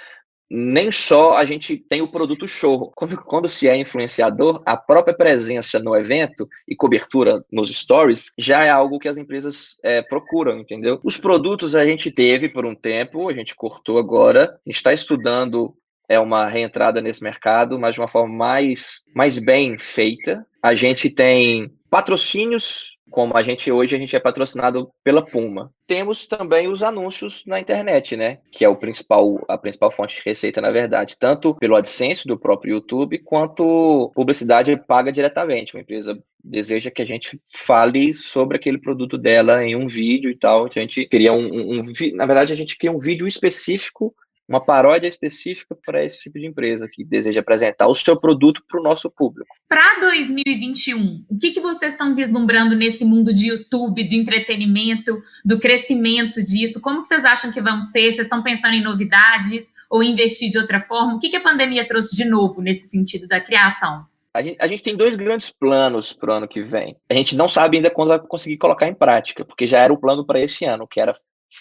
nem 0.49 0.91
só 0.91 1.35
a 1.37 1.45
gente 1.45 1.77
tem 1.77 2.01
o 2.01 2.07
produto 2.07 2.47
show. 2.47 2.91
Quando, 2.95 3.17
quando, 3.17 3.49
se 3.49 3.67
é 3.67 3.75
influenciador, 3.75 4.61
a 4.65 4.77
própria 4.77 5.15
presença 5.15 5.79
no 5.79 5.95
evento 5.95 6.47
e 6.67 6.75
cobertura 6.75 7.43
nos 7.51 7.69
stories 7.69 8.31
já 8.37 8.63
é 8.63 8.69
algo 8.69 8.99
que 8.99 9.07
as 9.07 9.17
empresas 9.17 9.77
é, 9.83 10.01
procuram, 10.01 10.57
entendeu? 10.59 10.99
Os 11.03 11.17
produtos 11.17 11.75
a 11.75 11.85
gente 11.85 12.11
teve 12.11 12.49
por 12.49 12.65
um 12.65 12.75
tempo, 12.75 13.29
a 13.29 13.33
gente 13.33 13.55
cortou 13.55 13.97
agora, 13.97 14.43
a 14.43 14.69
gente 14.69 14.77
está 14.77 14.93
estudando 14.93 15.75
é 16.09 16.17
uma 16.19 16.47
reentrada 16.47 17.01
nesse 17.01 17.21
mercado, 17.21 17.77
mas 17.77 17.95
de 17.95 18.01
uma 18.01 18.07
forma 18.07 18.33
mais, 18.33 19.03
mais 19.13 19.37
bem 19.37 19.77
feita. 19.77 20.45
A 20.63 20.73
gente 20.73 21.09
tem 21.09 21.69
patrocínios 21.89 22.97
como 23.09 23.37
a 23.37 23.43
gente 23.43 23.71
hoje 23.71 23.95
a 23.95 23.99
gente 23.99 24.15
é 24.15 24.19
patrocinado 24.19 24.89
pela 25.03 25.25
Puma. 25.25 25.71
Temos 25.85 26.27
também 26.27 26.67
os 26.67 26.83
anúncios 26.83 27.43
na 27.45 27.59
internet, 27.59 28.17
né, 28.17 28.39
que 28.51 28.65
é 28.65 28.69
o 28.69 28.75
principal 28.75 29.43
a 29.47 29.57
principal 29.57 29.91
fonte 29.91 30.17
de 30.17 30.21
receita 30.25 30.61
na 30.61 30.71
verdade, 30.71 31.15
tanto 31.17 31.55
pelo 31.55 31.75
AdSense 31.75 32.27
do 32.27 32.37
próprio 32.37 32.75
YouTube 32.75 33.19
quanto 33.19 34.11
publicidade 34.13 34.75
paga 34.75 35.11
diretamente. 35.11 35.73
Uma 35.73 35.81
empresa 35.81 36.21
deseja 36.43 36.91
que 36.91 37.01
a 37.01 37.05
gente 37.05 37.39
fale 37.47 38.13
sobre 38.13 38.57
aquele 38.57 38.77
produto 38.77 39.17
dela 39.17 39.63
em 39.63 39.75
um 39.75 39.87
vídeo 39.87 40.29
e 40.29 40.35
tal. 40.35 40.67
Então 40.67 40.81
a 40.81 40.85
gente 40.85 41.05
queria 41.05 41.33
um, 41.33 41.47
um, 41.47 41.79
um 41.79 41.83
na 42.13 42.25
verdade 42.25 42.53
a 42.53 42.55
gente 42.55 42.77
queria 42.77 42.95
um 42.95 42.99
vídeo 42.99 43.27
específico 43.27 44.13
uma 44.47 44.63
paródia 44.63 45.07
específica 45.07 45.77
para 45.85 46.03
esse 46.03 46.19
tipo 46.19 46.39
de 46.39 46.47
empresa 46.47 46.87
que 46.91 47.03
deseja 47.03 47.41
apresentar 47.41 47.87
o 47.87 47.93
seu 47.93 48.17
produto 48.17 48.63
para 48.67 48.79
o 48.79 48.83
nosso 48.83 49.09
público. 49.09 49.53
Para 49.67 49.99
2021, 49.99 51.25
o 51.29 51.37
que, 51.37 51.51
que 51.51 51.59
vocês 51.59 51.93
estão 51.93 52.15
vislumbrando 52.15 52.75
nesse 52.75 53.03
mundo 53.03 53.33
de 53.33 53.49
YouTube, 53.49 54.07
do 54.07 54.15
entretenimento, 54.15 55.21
do 55.43 55.59
crescimento 55.59 56.41
disso? 56.41 56.79
Como 56.79 57.01
que 57.01 57.09
vocês 57.09 57.25
acham 57.25 57.51
que 57.51 57.61
vão 57.61 57.81
ser? 57.81 58.11
Vocês 58.11 58.19
estão 58.19 58.41
pensando 58.41 58.73
em 58.73 58.83
novidades 58.83 59.65
ou 59.89 60.01
investir 60.01 60.49
de 60.49 60.57
outra 60.57 60.79
forma? 60.79 61.15
O 61.15 61.19
que, 61.19 61.29
que 61.29 61.37
a 61.37 61.43
pandemia 61.43 61.85
trouxe 61.85 62.15
de 62.15 62.23
novo 62.23 62.61
nesse 62.61 62.87
sentido 62.89 63.27
da 63.27 63.41
criação? 63.41 64.05
A 64.33 64.41
gente, 64.41 64.57
a 64.61 64.67
gente, 64.67 64.83
tem 64.83 64.95
dois 64.95 65.15
grandes 65.15 65.49
planos 65.49 66.13
para 66.13 66.31
o 66.31 66.37
ano 66.37 66.47
que 66.47 66.61
vem. 66.61 66.95
A 67.09 67.13
gente 67.13 67.35
não 67.35 67.47
sabe 67.47 67.77
ainda 67.77 67.89
quando 67.89 68.09
vai 68.09 68.19
conseguir 68.19 68.57
colocar 68.57 68.87
em 68.87 68.93
prática, 68.93 69.43
porque 69.43 69.65
já 69.65 69.79
era 69.79 69.91
o 69.91 69.99
plano 69.99 70.23
para 70.25 70.39
esse 70.39 70.63
ano, 70.63 70.87
que 70.87 70.99
era 70.99 71.11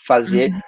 fazer 0.05 0.51
uhum 0.51 0.61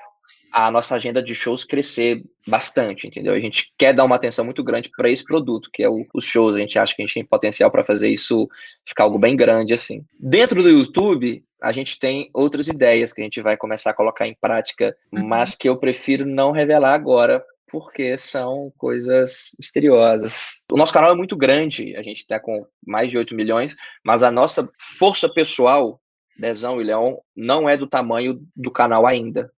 a 0.53 0.71
nossa 0.71 0.95
agenda 0.95 1.23
de 1.23 1.35
shows 1.35 1.65
crescer 1.65 2.23
bastante, 2.47 3.07
entendeu? 3.07 3.35
A 3.35 3.39
gente 3.39 3.73
quer 3.77 3.93
dar 3.93 4.05
uma 4.05 4.17
atenção 4.17 4.45
muito 4.45 4.65
grande 4.65 4.91
para 4.97 5.11
esse 5.11 5.23
produto, 5.23 5.71
que 5.73 5.83
é 5.83 5.89
o, 5.89 6.07
os 6.15 6.25
shows. 6.25 6.55
A 6.55 6.59
gente 6.59 6.79
acha 6.79 6.95
que 6.95 7.03
a 7.03 7.07
gente 7.07 7.15
tem 7.15 7.25
potencial 7.25 7.71
para 7.71 7.85
fazer 7.85 8.09
isso 8.09 8.49
ficar 8.87 9.05
algo 9.05 9.19
bem 9.19 9.37
grande 9.37 9.75
assim. 9.75 10.05
Dentro 10.19 10.63
do 10.63 10.71
YouTube, 10.71 11.45
a 11.63 11.73
gente 11.73 11.99
tem 11.99 12.31
outras 12.33 12.69
ideias 12.69 13.13
que 13.13 13.21
a 13.21 13.25
gente 13.25 13.43
vai 13.43 13.57
começar 13.57 13.91
a 13.91 13.95
colocar 13.95 14.27
em 14.27 14.37
prática, 14.41 14.97
uhum. 15.13 15.27
mas 15.27 15.55
que 15.55 15.69
eu 15.69 15.77
prefiro 15.77 16.25
não 16.25 16.53
revelar 16.53 16.95
agora, 16.95 17.45
porque 17.71 18.17
são 18.17 18.73
coisas 18.79 19.55
misteriosas. 19.59 20.63
O 20.73 20.77
nosso 20.77 20.93
canal 20.93 21.13
é 21.13 21.17
muito 21.17 21.37
grande, 21.37 21.95
a 21.97 22.03
gente 22.03 22.19
está 22.19 22.41
com 22.41 22.65
mais 22.87 23.11
de 23.11 23.19
8 23.19 23.35
milhões, 23.35 23.77
mas 24.03 24.23
a 24.23 24.31
nossa 24.31 24.69
força 24.79 25.29
pessoal, 25.29 26.01
Dezão 26.39 26.81
e 26.81 26.85
Leão, 26.85 27.21
não 27.37 27.69
é 27.69 27.77
do 27.77 27.87
tamanho 27.87 28.41
do 28.57 28.71
canal 28.71 29.07
ainda 29.07 29.51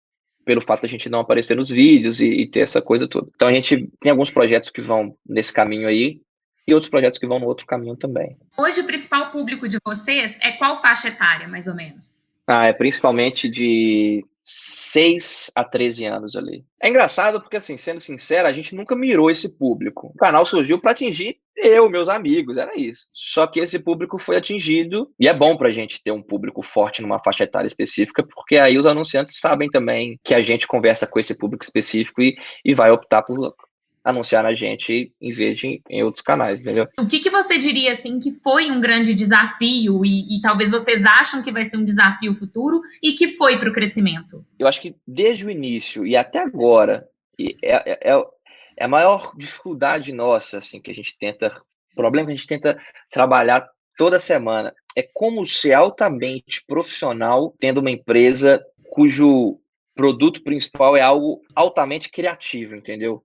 pelo 0.49 0.63
fato 0.63 0.81
de 0.81 0.87
a 0.87 0.89
gente 0.89 1.11
não 1.11 1.21
aparecer 1.21 1.55
nos 1.55 1.69
vídeos 1.69 2.23
e, 2.23 2.27
e, 2.27 2.47
ter 2.47 2.61
essa 2.61 2.81
coisa 2.81 3.07
toda. 3.07 3.31
Então 3.35 3.49
a 3.49 3.53
gente 3.53 3.87
tem 4.01 4.11
alguns 4.11 4.31
projetos 4.31 4.71
que 4.71 4.81
vão 4.81 5.15
nesse 5.29 5.53
caminho 5.53 5.87
aí 5.87 6.23
e 6.67 6.73
outros 6.73 6.89
projetos 6.89 7.19
que 7.19 7.27
vão 7.27 7.39
no 7.39 7.45
outro 7.45 7.67
caminho 7.67 7.95
também. 7.95 8.35
Hoje 8.57 8.81
o 8.81 8.87
principal 8.87 9.31
público 9.31 9.69
de 9.69 9.77
vocês 9.85 10.39
é 10.41 10.53
qual 10.53 10.75
faixa 10.75 11.09
etária, 11.09 11.47
mais 11.47 11.67
ou 11.67 11.75
menos? 11.75 12.27
Ah, 12.47 12.67
é 12.67 12.73
principalmente 12.73 13.47
de 13.47 14.25
6 14.51 15.51
a 15.55 15.63
13 15.63 16.07
anos 16.07 16.35
ali. 16.35 16.65
É 16.83 16.89
engraçado 16.89 17.39
porque, 17.39 17.59
assim, 17.59 17.77
sendo 17.77 18.01
sincero, 18.01 18.49
a 18.49 18.53
gente 18.53 18.75
nunca 18.75 18.97
mirou 18.97 19.31
esse 19.31 19.59
público. 19.59 20.11
O 20.15 20.17
canal 20.17 20.47
surgiu 20.47 20.81
para 20.81 20.93
atingir 20.93 21.37
eu, 21.61 21.91
meus 21.91 22.09
amigos, 22.09 22.57
era 22.57 22.79
isso. 22.79 23.09
Só 23.13 23.47
que 23.47 23.59
esse 23.59 23.81
público 23.81 24.17
foi 24.17 24.37
atingido, 24.37 25.11
e 25.19 25.27
é 25.27 25.35
bom 25.35 25.57
para 25.57 25.69
a 25.69 25.73
gente 25.73 26.01
ter 26.03 26.13
um 26.13 26.23
público 26.23 26.63
forte 26.63 27.03
numa 27.03 27.19
faixa 27.19 27.45
etária 27.45 27.67
específica, 27.67 28.23
porque 28.23 28.57
aí 28.57 28.79
os 28.79 28.87
anunciantes 28.87 29.41
sabem 29.41 29.69
também 29.69 30.19
que 30.23 30.35
a 30.35 30.41
gente 30.41 30.69
conversa 30.69 31.07
com 31.07 31.19
esse 31.19 31.37
público 31.37 31.65
específico 31.65 32.23
e, 32.23 32.37
e 32.65 32.75
vai 32.75 32.93
optar 32.93 33.23
por 33.23 33.55
anunciar 34.09 34.43
na 34.43 34.55
gente 34.55 35.13
em 35.21 35.31
vez 35.31 35.59
de 35.59 35.83
em 35.89 36.03
outros 36.03 36.23
canais, 36.23 36.63
entendeu? 36.63 36.89
O 36.99 37.07
que, 37.07 37.19
que 37.19 37.29
você 37.29 37.59
diria, 37.59 37.93
assim, 37.93 38.19
que 38.19 38.33
foi 38.33 38.71
um 38.71 38.81
grande 38.81 39.13
desafio 39.13 40.05
e, 40.05 40.39
e 40.39 40.41
talvez 40.41 40.71
vocês 40.71 41.05
acham 41.05 41.43
que 41.43 41.53
vai 41.53 41.65
ser 41.65 41.77
um 41.77 41.85
desafio 41.85 42.35
futuro 42.35 42.81
e 43.03 43.13
que 43.13 43.29
foi 43.29 43.59
para 43.59 43.69
o 43.69 43.73
crescimento? 43.73 44.45
Eu 44.59 44.67
acho 44.67 44.81
que 44.81 44.97
desde 45.07 45.45
o 45.45 45.51
início 45.51 46.07
e 46.07 46.17
até 46.17 46.39
agora, 46.39 47.07
é, 47.39 47.55
é, 47.63 48.13
é, 48.13 48.25
é 48.79 48.85
a 48.85 48.89
maior 48.89 49.33
dificuldade 49.37 50.13
nossa, 50.13 50.59
assim, 50.59 50.81
que 50.81 50.91
a 50.91 50.95
gente 50.95 51.17
tenta, 51.19 51.49
o 51.93 51.95
problema 51.95 52.29
que 52.29 52.33
a 52.33 52.37
gente 52.37 52.49
tenta 52.49 52.81
trabalhar 53.11 53.69
toda 53.99 54.19
semana 54.19 54.75
é 54.97 55.03
como 55.03 55.45
ser 55.45 55.75
altamente 55.75 56.65
profissional 56.67 57.55
tendo 57.61 57.81
uma 57.81 57.91
empresa 57.91 58.65
cujo 58.91 59.61
produto 59.95 60.43
principal 60.45 60.97
é 60.97 61.01
algo 61.01 61.43
altamente 61.55 62.09
criativo, 62.09 62.77
entendeu? 62.77 63.23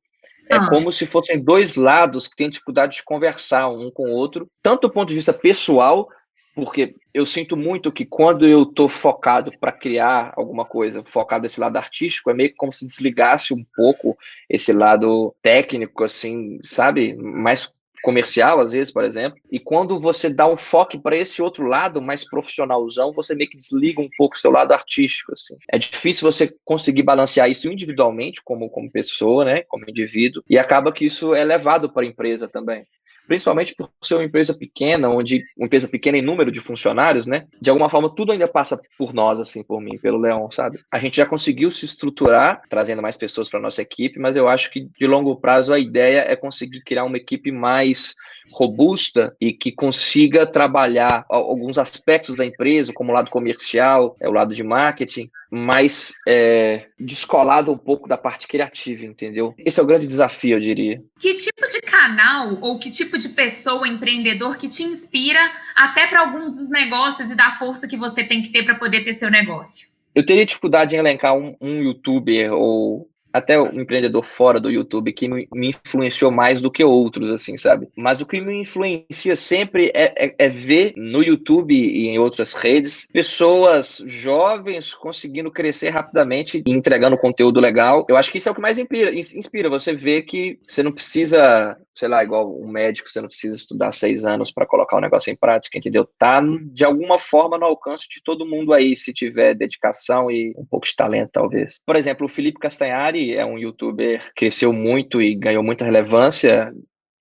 É 0.49 0.55
ah. 0.55 0.69
como 0.69 0.91
se 0.91 1.05
fossem 1.05 1.41
dois 1.41 1.75
lados 1.75 2.27
que 2.27 2.35
têm 2.35 2.49
dificuldade 2.49 2.97
de 2.97 3.03
conversar 3.03 3.69
um 3.69 3.89
com 3.89 4.09
o 4.09 4.13
outro, 4.13 4.49
tanto 4.61 4.87
do 4.87 4.93
ponto 4.93 5.09
de 5.09 5.15
vista 5.15 5.33
pessoal, 5.33 6.07
porque 6.55 6.95
eu 7.13 7.25
sinto 7.25 7.57
muito 7.57 7.91
que 7.91 8.05
quando 8.05 8.47
eu 8.47 8.63
estou 8.63 8.87
focado 8.87 9.51
para 9.59 9.71
criar 9.71 10.33
alguma 10.35 10.65
coisa, 10.65 11.03
focado 11.05 11.43
nesse 11.43 11.59
lado 11.59 11.77
artístico, 11.77 12.29
é 12.29 12.33
meio 12.33 12.53
como 12.55 12.71
se 12.71 12.85
desligasse 12.85 13.53
um 13.53 13.65
pouco 13.75 14.15
esse 14.49 14.71
lado 14.71 15.35
técnico, 15.41 16.03
assim, 16.03 16.59
sabe? 16.63 17.15
Mais 17.15 17.73
comercial, 18.03 18.59
às 18.59 18.73
vezes, 18.73 18.91
por 18.91 19.03
exemplo, 19.03 19.39
e 19.49 19.59
quando 19.59 19.99
você 19.99 20.29
dá 20.29 20.45
um 20.45 20.57
foco 20.57 20.99
para 21.01 21.17
esse 21.17 21.41
outro 21.41 21.65
lado 21.65 22.01
mais 22.01 22.27
profissionalzão, 22.29 23.13
você 23.13 23.33
meio 23.33 23.49
que 23.49 23.57
desliga 23.57 24.01
um 24.01 24.09
pouco 24.17 24.35
o 24.35 24.39
seu 24.39 24.51
lado 24.51 24.73
artístico, 24.73 25.31
assim. 25.31 25.55
É 25.71 25.79
difícil 25.79 26.29
você 26.29 26.53
conseguir 26.65 27.03
balancear 27.03 27.49
isso 27.49 27.71
individualmente, 27.71 28.41
como, 28.43 28.69
como 28.69 28.91
pessoa, 28.91 29.45
né, 29.45 29.63
como 29.69 29.89
indivíduo, 29.89 30.43
e 30.49 30.59
acaba 30.59 30.91
que 30.91 31.05
isso 31.05 31.33
é 31.33 31.43
levado 31.43 31.91
para 31.91 32.03
a 32.03 32.05
empresa 32.05 32.47
também. 32.47 32.83
Principalmente 33.27 33.75
por 33.75 33.89
ser 34.01 34.15
uma 34.15 34.23
empresa 34.23 34.53
pequena, 34.53 35.09
onde 35.09 35.43
uma 35.57 35.65
empresa 35.65 35.87
pequena 35.87 36.17
em 36.17 36.21
número 36.21 36.51
de 36.51 36.59
funcionários, 36.59 37.25
né? 37.25 37.45
De 37.61 37.69
alguma 37.69 37.89
forma, 37.89 38.13
tudo 38.13 38.31
ainda 38.31 38.47
passa 38.47 38.79
por 38.97 39.13
nós, 39.13 39.39
assim, 39.39 39.63
por 39.63 39.81
mim, 39.81 39.97
pelo 39.97 40.19
Leon, 40.19 40.49
sabe? 40.51 40.79
A 40.91 40.99
gente 40.99 41.17
já 41.17 41.25
conseguiu 41.25 41.71
se 41.71 41.85
estruturar, 41.85 42.61
trazendo 42.69 43.01
mais 43.01 43.17
pessoas 43.17 43.49
para 43.49 43.59
nossa 43.59 43.81
equipe, 43.81 44.19
mas 44.19 44.35
eu 44.35 44.47
acho 44.47 44.71
que 44.71 44.87
de 44.97 45.07
longo 45.07 45.35
prazo 45.35 45.73
a 45.73 45.79
ideia 45.79 46.25
é 46.27 46.35
conseguir 46.35 46.81
criar 46.81 47.03
uma 47.03 47.17
equipe 47.17 47.51
mais 47.51 48.15
robusta 48.53 49.35
e 49.39 49.53
que 49.53 49.71
consiga 49.71 50.45
trabalhar 50.45 51.25
alguns 51.29 51.77
aspectos 51.77 52.35
da 52.35 52.45
empresa, 52.45 52.93
como 52.93 53.11
o 53.11 53.15
lado 53.15 53.31
comercial, 53.31 54.15
é 54.19 54.27
o 54.27 54.33
lado 54.33 54.53
de 54.53 54.63
marketing, 54.63 55.29
mais 55.49 56.13
é, 56.27 56.87
descolado 56.99 57.71
um 57.71 57.77
pouco 57.77 58.09
da 58.09 58.17
parte 58.17 58.47
criativa, 58.47 59.05
entendeu? 59.05 59.53
Esse 59.59 59.79
é 59.79 59.83
o 59.83 59.85
grande 59.85 60.07
desafio, 60.07 60.57
eu 60.57 60.59
diria. 60.59 61.01
Que 61.19 61.35
tipo 61.35 61.69
de 61.69 61.79
canal 61.81 62.57
ou 62.61 62.79
que 62.79 62.89
tipo 62.89 63.12
de 63.17 63.29
pessoa 63.29 63.87
empreendedor 63.87 64.57
que 64.57 64.67
te 64.67 64.83
inspira 64.83 65.39
até 65.75 66.07
para 66.07 66.21
alguns 66.21 66.55
dos 66.55 66.69
negócios 66.69 67.31
e 67.31 67.35
da 67.35 67.51
força 67.51 67.87
que 67.87 67.97
você 67.97 68.23
tem 68.23 68.41
que 68.41 68.49
ter 68.49 68.63
para 68.63 68.75
poder 68.75 69.03
ter 69.03 69.13
seu 69.13 69.29
negócio? 69.29 69.87
Eu 70.15 70.25
teria 70.25 70.45
dificuldade 70.45 70.95
em 70.95 70.99
elencar 70.99 71.35
um, 71.35 71.55
um 71.59 71.81
youtuber 71.81 72.53
ou 72.53 73.09
até 73.33 73.59
um 73.59 73.81
empreendedor 73.81 74.23
fora 74.23 74.59
do 74.59 74.69
YouTube 74.69 75.11
que 75.11 75.27
me, 75.27 75.47
influenciou 75.55 76.29
mais 76.29 76.61
do 76.61 76.69
que 76.69 76.83
outros, 76.83 77.31
assim, 77.31 77.57
sabe? 77.57 77.89
Mas 77.97 78.21
o 78.21 78.25
que 78.27 78.39
me 78.39 78.61
influencia 78.61 79.35
sempre 79.35 79.91
é, 79.95 80.13
é, 80.25 80.35
é, 80.37 80.47
ver 80.47 80.93
no 80.95 81.23
YouTube 81.23 81.73
e 81.73 82.07
em 82.07 82.19
outras 82.19 82.53
redes 82.53 83.07
pessoas 83.11 84.03
jovens 84.05 84.93
conseguindo 84.93 85.49
crescer 85.49 85.89
rapidamente 85.89 86.61
e 86.65 86.71
entregando 86.71 87.17
conteúdo 87.17 87.59
legal. 87.59 88.05
Eu 88.07 88.15
acho 88.15 88.31
que 88.31 88.37
isso 88.37 88.49
é 88.49 88.51
o 88.51 88.55
que 88.55 88.61
mais 88.61 88.77
inspira. 88.77 89.11
inspira. 89.11 89.69
Você 89.69 89.93
vê 89.93 90.21
que 90.21 90.59
você 90.67 90.83
não 90.83 90.91
precisa, 90.91 91.75
sei 91.95 92.07
lá, 92.07 92.23
igual 92.23 92.55
um 92.61 92.67
médico, 92.67 93.09
você 93.09 93.19
não 93.19 93.27
precisa 93.27 93.55
estudar 93.55 93.91
seis 93.91 94.25
anos 94.25 94.51
para 94.51 94.67
colocar 94.67 94.97
o 94.97 95.01
negócio 95.01 95.31
em 95.31 95.35
prática, 95.35 95.77
entendeu? 95.77 96.07
Tá 96.17 96.43
de 96.71 96.85
alguma 96.85 97.17
forma 97.17 97.57
no 97.57 97.65
alcance 97.65 98.07
de 98.07 98.21
todo 98.23 98.45
mundo 98.45 98.73
aí, 98.73 98.95
se 98.95 99.11
tiver 99.11 99.55
dedicação 99.55 100.29
e 100.29 100.53
um 100.57 100.65
pouco 100.65 100.85
de 100.85 100.95
talento, 100.95 101.31
talvez. 101.31 101.81
Por 101.85 101.95
exemplo, 101.95 102.25
o 102.25 102.29
Felipe 102.29 102.59
Castanhari 102.59 103.22
é 103.31 103.45
um 103.45 103.57
youtuber 103.57 104.21
que 104.29 104.33
cresceu 104.45 104.73
muito 104.73 105.21
e 105.21 105.35
ganhou 105.35 105.63
muita 105.63 105.85
relevância, 105.85 106.73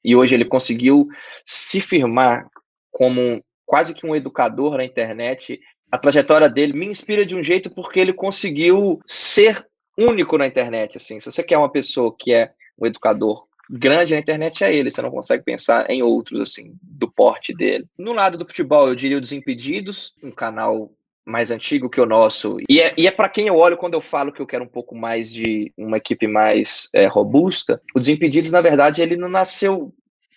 e 0.05 0.17
hoje 0.17 0.35
ele 0.35 0.45
conseguiu 0.45 1.07
se 1.45 1.81
firmar 1.81 2.47
como 2.91 3.43
quase 3.65 3.95
que 3.95 4.07
um 4.07 4.17
educador 4.17 4.77
na 4.77 4.85
internet. 4.85 5.61
A 5.91 5.99
trajetória 5.99 6.49
dele 6.49 6.73
me 6.73 6.87
inspira 6.87 7.25
de 7.25 7.37
um 7.37 7.43
jeito 7.43 7.71
porque 7.71 8.01
ele 8.01 8.13
conseguiu 8.13 9.01
ser 9.07 9.67
único 9.97 10.37
na 10.37 10.47
internet. 10.47 10.97
Assim, 10.97 11.21
se 11.21 11.31
você 11.31 11.43
quer 11.43 11.59
uma 11.59 11.71
pessoa 11.71 12.15
que 12.19 12.33
é 12.33 12.53
um 12.79 12.87
educador 12.87 13.47
grande 13.71 14.13
na 14.13 14.21
internet 14.21 14.65
é 14.65 14.75
ele, 14.75 14.91
você 14.91 15.01
não 15.01 15.11
consegue 15.11 15.43
pensar 15.45 15.89
em 15.91 16.03
outros 16.03 16.41
assim 16.41 16.75
do 16.83 17.11
porte 17.11 17.55
dele. 17.55 17.87
No 17.97 18.13
lado 18.13 18.37
do 18.37 18.47
futebol, 18.47 18.89
eu 18.89 18.95
diria 18.95 19.17
o 19.17 19.21
Desimpedidos, 19.21 20.13
um 20.23 20.31
canal 20.31 20.91
mais 21.25 21.51
antigo 21.51 21.89
que 21.89 22.01
o 22.01 22.07
nosso. 22.07 22.57
E 22.69 22.81
é, 22.81 22.95
e 22.97 23.07
é 23.07 23.11
para 23.11 23.29
quem 23.29 23.47
eu 23.47 23.57
olho 23.57 23.77
quando 23.77 23.95
eu 23.95 24.01
falo 24.01 24.33
que 24.33 24.41
eu 24.41 24.47
quero 24.47 24.65
um 24.65 24.69
pouco 24.69 24.95
mais 24.95 25.33
de 25.33 25.73
uma 25.77 25.97
equipe 25.97 26.27
mais 26.27 26.89
é, 26.95 27.07
robusta. 27.07 27.81
O 27.95 28.01
Desimpedidos, 28.01 28.51
na 28.51 28.61
verdade, 28.61 29.03
ele 29.03 29.17
não 29.17 29.29
nasceu 29.29 29.93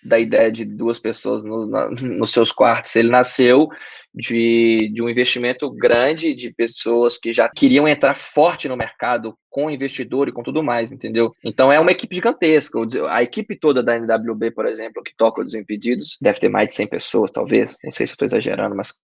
da 0.06 0.18
ideia 0.18 0.50
de 0.52 0.64
duas 0.64 1.00
pessoas 1.00 1.42
no, 1.42 1.66
na, 1.66 1.90
nos 1.90 2.30
seus 2.30 2.52
quartos. 2.52 2.94
Ele 2.94 3.08
nasceu 3.08 3.68
de, 4.14 4.90
de 4.94 5.02
um 5.02 5.08
investimento 5.08 5.70
grande 5.70 6.32
de 6.32 6.50
pessoas 6.50 7.18
que 7.18 7.32
já 7.32 7.48
queriam 7.48 7.86
entrar 7.86 8.14
forte 8.14 8.68
no 8.68 8.76
mercado 8.76 9.36
com 9.50 9.70
investidor 9.70 10.28
e 10.28 10.32
com 10.32 10.42
tudo 10.42 10.62
mais, 10.62 10.92
entendeu? 10.92 11.32
Então 11.44 11.72
é 11.72 11.80
uma 11.80 11.90
equipe 11.90 12.14
gigantesca. 12.14 12.78
A 13.10 13.22
equipe 13.22 13.58
toda 13.58 13.82
da 13.82 13.96
NWB, 13.96 14.52
por 14.52 14.66
exemplo, 14.66 15.02
que 15.02 15.14
toca 15.16 15.40
o 15.40 15.44
Desimpedidos, 15.44 16.16
deve 16.20 16.38
ter 16.38 16.48
mais 16.48 16.68
de 16.68 16.74
100 16.74 16.86
pessoas, 16.86 17.30
talvez. 17.30 17.76
Não 17.82 17.90
sei 17.90 18.06
se 18.06 18.12
estou 18.12 18.26
exagerando, 18.26 18.76
mas 18.76 18.94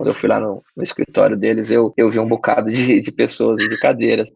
quando 0.00 0.08
eu 0.08 0.14
fui 0.14 0.30
lá 0.30 0.40
no, 0.40 0.64
no 0.74 0.82
escritório 0.82 1.36
deles, 1.36 1.70
eu, 1.70 1.92
eu 1.94 2.10
vi 2.10 2.18
um 2.18 2.26
bocado 2.26 2.70
de, 2.72 3.02
de 3.02 3.12
pessoas 3.12 3.62
de 3.62 3.78
cadeiras. 3.78 4.30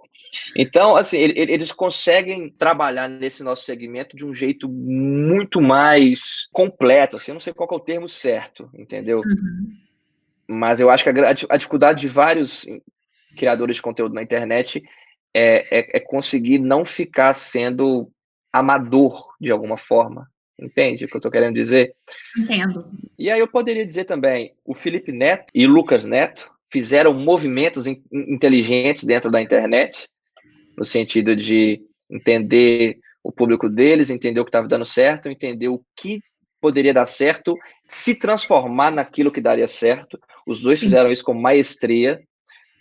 Então, 0.55 0.95
assim, 0.95 1.17
eles 1.17 1.73
conseguem 1.73 2.51
trabalhar 2.51 3.09
nesse 3.09 3.43
nosso 3.43 3.63
segmento 3.63 4.15
de 4.15 4.27
um 4.27 4.35
jeito 4.35 4.69
muito 4.69 5.63
mais 5.63 6.47
completo, 6.53 7.17
assim, 7.17 7.31
eu 7.31 7.37
não 7.37 7.41
sei 7.41 7.55
qual 7.55 7.67
é 7.73 7.75
o 7.77 7.81
termo 7.81 8.07
certo, 8.07 8.69
entendeu? 8.75 9.21
Uhum. 9.21 9.73
Mas 10.47 10.81
eu 10.81 10.91
acho 10.91 11.03
que 11.03 11.09
a, 11.09 11.31
a, 11.31 11.57
dificuldade 11.57 12.03
de 12.03 12.09
vários 12.09 12.67
criadores 13.35 13.77
de 13.77 13.83
conteúdo 13.83 14.15
na 14.15 14.23
internet 14.23 14.83
é, 15.33 15.79
é, 15.79 15.97
é 15.97 16.01
conseguir 16.01 16.59
não 16.59 16.85
ficar 16.85 17.33
sendo 17.33 18.13
amador 18.53 19.33
de 19.41 19.51
alguma 19.51 19.79
forma, 19.79 20.31
Entende 20.59 21.05
o 21.05 21.09
que 21.09 21.17
eu 21.17 21.19
estou 21.19 21.31
querendo 21.31 21.55
dizer? 21.55 21.95
Entendo. 22.39 22.81
E 23.19 23.31
aí 23.31 23.41
eu 23.41 23.49
poderia 23.49 23.85
dizer 23.85 24.05
também, 24.05 24.55
o 24.65 24.75
Felipe 24.75 25.11
Neto 25.11 25.47
e 25.55 25.67
Lucas 25.67 26.05
Neto 26.05 26.51
fizeram 26.71 27.13
movimentos 27.13 27.87
in 27.87 28.03
inteligentes 28.13 29.05
dentro 29.05 29.31
da 29.31 29.43
internet, 29.43 30.09
no 30.77 30.85
sentido 30.85 31.37
de 31.37 31.83
entender 32.11 32.99
o 33.23 33.33
público 33.33 33.69
deles, 33.69 34.11
entender 34.11 34.41
o 34.41 34.45
que 34.45 34.51
estava 34.51 34.69
dando 34.69 34.85
certo, 34.85 35.29
entender 35.29 35.69
o 35.69 35.83
que 35.97 36.21
poderia 36.61 36.95
dar 36.95 37.07
certo, 37.07 37.57
se 37.87 38.19
transformar 38.19 38.91
naquilo 38.91 39.33
que 39.33 39.41
daria 39.41 39.69
certo. 39.69 40.19
Os 40.47 40.63
dois 40.63 40.81
Sim. 40.81 40.87
fizeram 40.87 41.11
isso 41.11 41.25
com 41.25 41.35
maestria, 41.35 42.23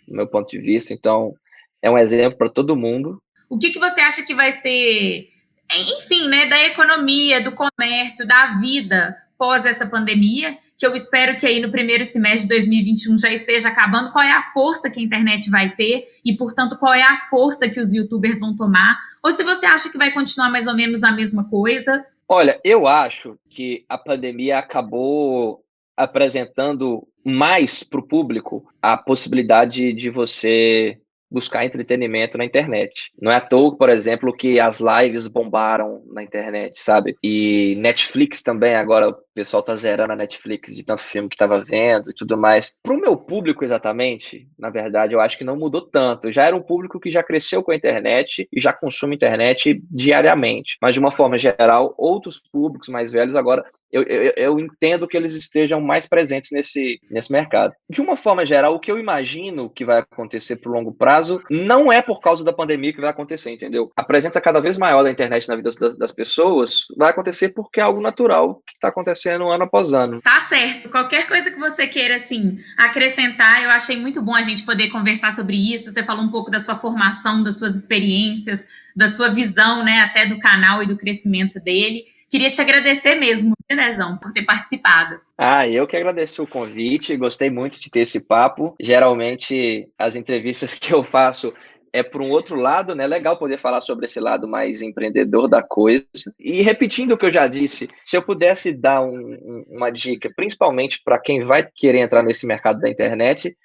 do 0.06 0.14
meu 0.14 0.26
ponto 0.26 0.48
de 0.48 0.58
vista. 0.58 0.94
Então, 0.94 1.34
é 1.82 1.90
um 1.90 1.98
exemplo 1.98 2.38
para 2.38 2.48
todo 2.48 2.76
mundo. 2.76 3.22
O 3.48 3.58
que, 3.58 3.70
que 3.70 3.78
você 3.78 4.00
acha 4.00 4.24
que 4.24 4.34
vai 4.34 4.52
ser 4.52 5.28
enfim, 5.72 6.28
né, 6.28 6.46
da 6.48 6.64
economia, 6.64 7.42
do 7.42 7.52
comércio, 7.52 8.26
da 8.26 8.58
vida 8.60 9.16
pós 9.38 9.66
essa 9.66 9.86
pandemia, 9.86 10.56
que 10.78 10.86
eu 10.86 10.94
espero 10.94 11.36
que 11.36 11.46
aí 11.46 11.60
no 11.60 11.70
primeiro 11.70 12.04
semestre 12.04 12.42
de 12.42 12.54
2021 12.54 13.18
já 13.18 13.32
esteja 13.32 13.68
acabando, 13.68 14.12
qual 14.12 14.24
é 14.24 14.32
a 14.32 14.42
força 14.42 14.90
que 14.90 15.00
a 15.00 15.02
internet 15.02 15.50
vai 15.50 15.74
ter 15.74 16.04
e, 16.24 16.36
portanto, 16.36 16.78
qual 16.78 16.94
é 16.94 17.02
a 17.02 17.16
força 17.28 17.68
que 17.68 17.80
os 17.80 17.92
youtubers 17.92 18.38
vão 18.38 18.54
tomar, 18.56 18.98
ou 19.22 19.30
se 19.30 19.42
você 19.42 19.66
acha 19.66 19.90
que 19.90 19.98
vai 19.98 20.12
continuar 20.12 20.50
mais 20.50 20.66
ou 20.66 20.74
menos 20.74 21.02
a 21.02 21.12
mesma 21.12 21.48
coisa. 21.48 22.04
Olha, 22.28 22.60
eu 22.64 22.86
acho 22.86 23.38
que 23.50 23.84
a 23.88 23.98
pandemia 23.98 24.58
acabou 24.58 25.62
apresentando 25.96 27.06
mais 27.24 27.82
para 27.82 28.00
o 28.00 28.06
público 28.06 28.66
a 28.82 28.96
possibilidade 28.96 29.92
de 29.92 30.10
você 30.10 30.98
buscar 31.34 31.64
entretenimento 31.64 32.38
na 32.38 32.44
internet. 32.44 33.12
Não 33.20 33.30
é 33.30 33.36
à 33.36 33.40
toa, 33.40 33.76
por 33.76 33.90
exemplo, 33.90 34.32
que 34.32 34.60
as 34.60 34.78
lives 34.78 35.26
bombaram 35.26 36.02
na 36.06 36.22
internet, 36.22 36.80
sabe? 36.80 37.16
E 37.22 37.76
Netflix 37.78 38.42
também, 38.42 38.76
agora 38.76 39.14
o 39.34 39.42
pessoal 39.42 39.64
tá 39.64 39.74
zerando 39.74 40.12
a 40.12 40.16
Netflix 40.16 40.72
de 40.76 40.84
tanto 40.84 41.02
filme 41.02 41.28
que 41.28 41.36
tava 41.36 41.60
vendo 41.60 42.10
e 42.10 42.14
tudo 42.14 42.38
mais. 42.38 42.72
Pro 42.80 43.00
meu 43.00 43.16
público, 43.16 43.64
exatamente, 43.64 44.48
na 44.56 44.70
verdade, 44.70 45.12
eu 45.12 45.20
acho 45.20 45.36
que 45.36 45.42
não 45.42 45.56
mudou 45.56 45.82
tanto. 45.82 46.30
Já 46.30 46.44
era 46.44 46.54
um 46.54 46.62
público 46.62 47.00
que 47.00 47.10
já 47.10 47.20
cresceu 47.20 47.60
com 47.60 47.72
a 47.72 47.76
internet 47.76 48.48
e 48.52 48.60
já 48.60 48.72
consome 48.72 49.16
internet 49.16 49.82
diariamente. 49.90 50.78
Mas, 50.80 50.94
de 50.94 51.00
uma 51.00 51.10
forma 51.10 51.36
geral, 51.36 51.92
outros 51.98 52.40
públicos 52.52 52.88
mais 52.88 53.10
velhos 53.10 53.34
agora 53.34 53.64
eu, 53.94 54.02
eu, 54.02 54.32
eu, 54.36 54.58
entendo 54.58 55.06
que 55.06 55.16
eles 55.16 55.36
estejam 55.36 55.80
mais 55.80 56.04
presentes 56.04 56.50
nesse, 56.50 57.00
nesse 57.08 57.30
mercado. 57.30 57.72
De 57.88 58.00
uma 58.00 58.16
forma 58.16 58.44
geral, 58.44 58.74
o 58.74 58.80
que 58.80 58.90
eu 58.90 58.98
imagino 58.98 59.70
que 59.70 59.84
vai 59.84 59.98
acontecer 59.98 60.56
por 60.56 60.72
longo 60.72 60.92
prazo 60.92 61.40
não 61.48 61.92
é 61.92 62.02
por 62.02 62.20
causa 62.20 62.42
da 62.42 62.52
pandemia 62.52 62.92
que 62.92 63.00
vai 63.00 63.10
acontecer, 63.10 63.52
entendeu? 63.52 63.92
A 63.96 64.02
presença 64.02 64.40
cada 64.40 64.60
vez 64.60 64.76
maior 64.76 65.04
da 65.04 65.12
internet 65.12 65.46
na 65.46 65.54
vida 65.54 65.70
das, 65.78 65.96
das 65.96 66.10
pessoas 66.10 66.86
vai 66.98 67.10
acontecer 67.10 67.50
porque 67.50 67.78
é 67.78 67.84
algo 67.84 68.00
natural 68.00 68.56
que 68.66 68.72
está 68.74 68.88
acontecendo 68.88 69.23
ano 69.28 69.64
após 69.64 69.92
ano. 69.92 70.20
Tá 70.20 70.40
certo. 70.40 70.88
Qualquer 70.88 71.26
coisa 71.26 71.50
que 71.50 71.58
você 71.58 71.86
queira, 71.86 72.16
assim, 72.16 72.58
acrescentar, 72.76 73.62
eu 73.62 73.70
achei 73.70 73.96
muito 73.96 74.22
bom 74.22 74.34
a 74.34 74.42
gente 74.42 74.64
poder 74.64 74.88
conversar 74.88 75.32
sobre 75.32 75.56
isso. 75.56 75.90
Você 75.90 76.02
falou 76.02 76.24
um 76.24 76.30
pouco 76.30 76.50
da 76.50 76.58
sua 76.58 76.74
formação, 76.74 77.42
das 77.42 77.58
suas 77.58 77.74
experiências, 77.74 78.64
da 78.94 79.08
sua 79.08 79.28
visão, 79.28 79.84
né, 79.84 80.00
até 80.00 80.26
do 80.26 80.38
canal 80.38 80.82
e 80.82 80.86
do 80.86 80.96
crescimento 80.96 81.60
dele. 81.60 82.04
Queria 82.34 82.50
te 82.50 82.60
agradecer 82.60 83.14
mesmo, 83.14 83.54
Nezão, 83.70 84.18
por 84.18 84.32
ter 84.32 84.42
participado. 84.42 85.20
Ah, 85.38 85.68
eu 85.68 85.86
que 85.86 85.96
agradeço 85.96 86.42
o 86.42 86.46
convite, 86.46 87.16
gostei 87.16 87.48
muito 87.48 87.78
de 87.78 87.88
ter 87.88 88.00
esse 88.00 88.18
papo. 88.18 88.74
Geralmente, 88.80 89.88
as 89.96 90.16
entrevistas 90.16 90.74
que 90.78 90.92
eu 90.92 91.02
faço 91.02 91.54
é 91.94 92.02
por 92.02 92.20
um 92.20 92.30
outro 92.30 92.56
lado, 92.56 92.92
né? 92.92 93.06
Legal 93.06 93.38
poder 93.38 93.56
falar 93.56 93.80
sobre 93.80 94.06
esse 94.06 94.18
lado 94.18 94.48
mais 94.48 94.82
empreendedor 94.82 95.46
da 95.46 95.62
coisa. 95.62 96.04
E 96.40 96.60
repetindo 96.60 97.12
o 97.12 97.16
que 97.16 97.26
eu 97.26 97.30
já 97.30 97.46
disse, 97.46 97.88
se 98.02 98.16
eu 98.16 98.22
pudesse 98.22 98.72
dar 98.72 99.00
um, 99.00 99.64
uma 99.68 99.90
dica, 99.90 100.28
principalmente 100.34 101.00
para 101.04 101.20
quem 101.20 101.42
vai 101.42 101.62
querer 101.62 102.00
entrar 102.00 102.24
nesse 102.24 102.48
mercado 102.48 102.80
da 102.80 102.90
internet, 102.90 103.56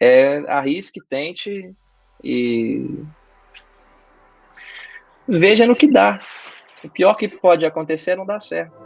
é 0.00 0.38
arrisque, 0.48 1.00
tente 1.08 1.72
e 2.22 2.84
veja 5.28 5.64
no 5.64 5.76
que 5.76 5.88
dá. 5.88 6.18
O 6.82 6.88
pior 6.88 7.14
que 7.14 7.28
pode 7.28 7.64
acontecer 7.64 8.10
é 8.10 8.16
não 8.16 8.26
dar 8.26 8.40
certo. 8.40 8.84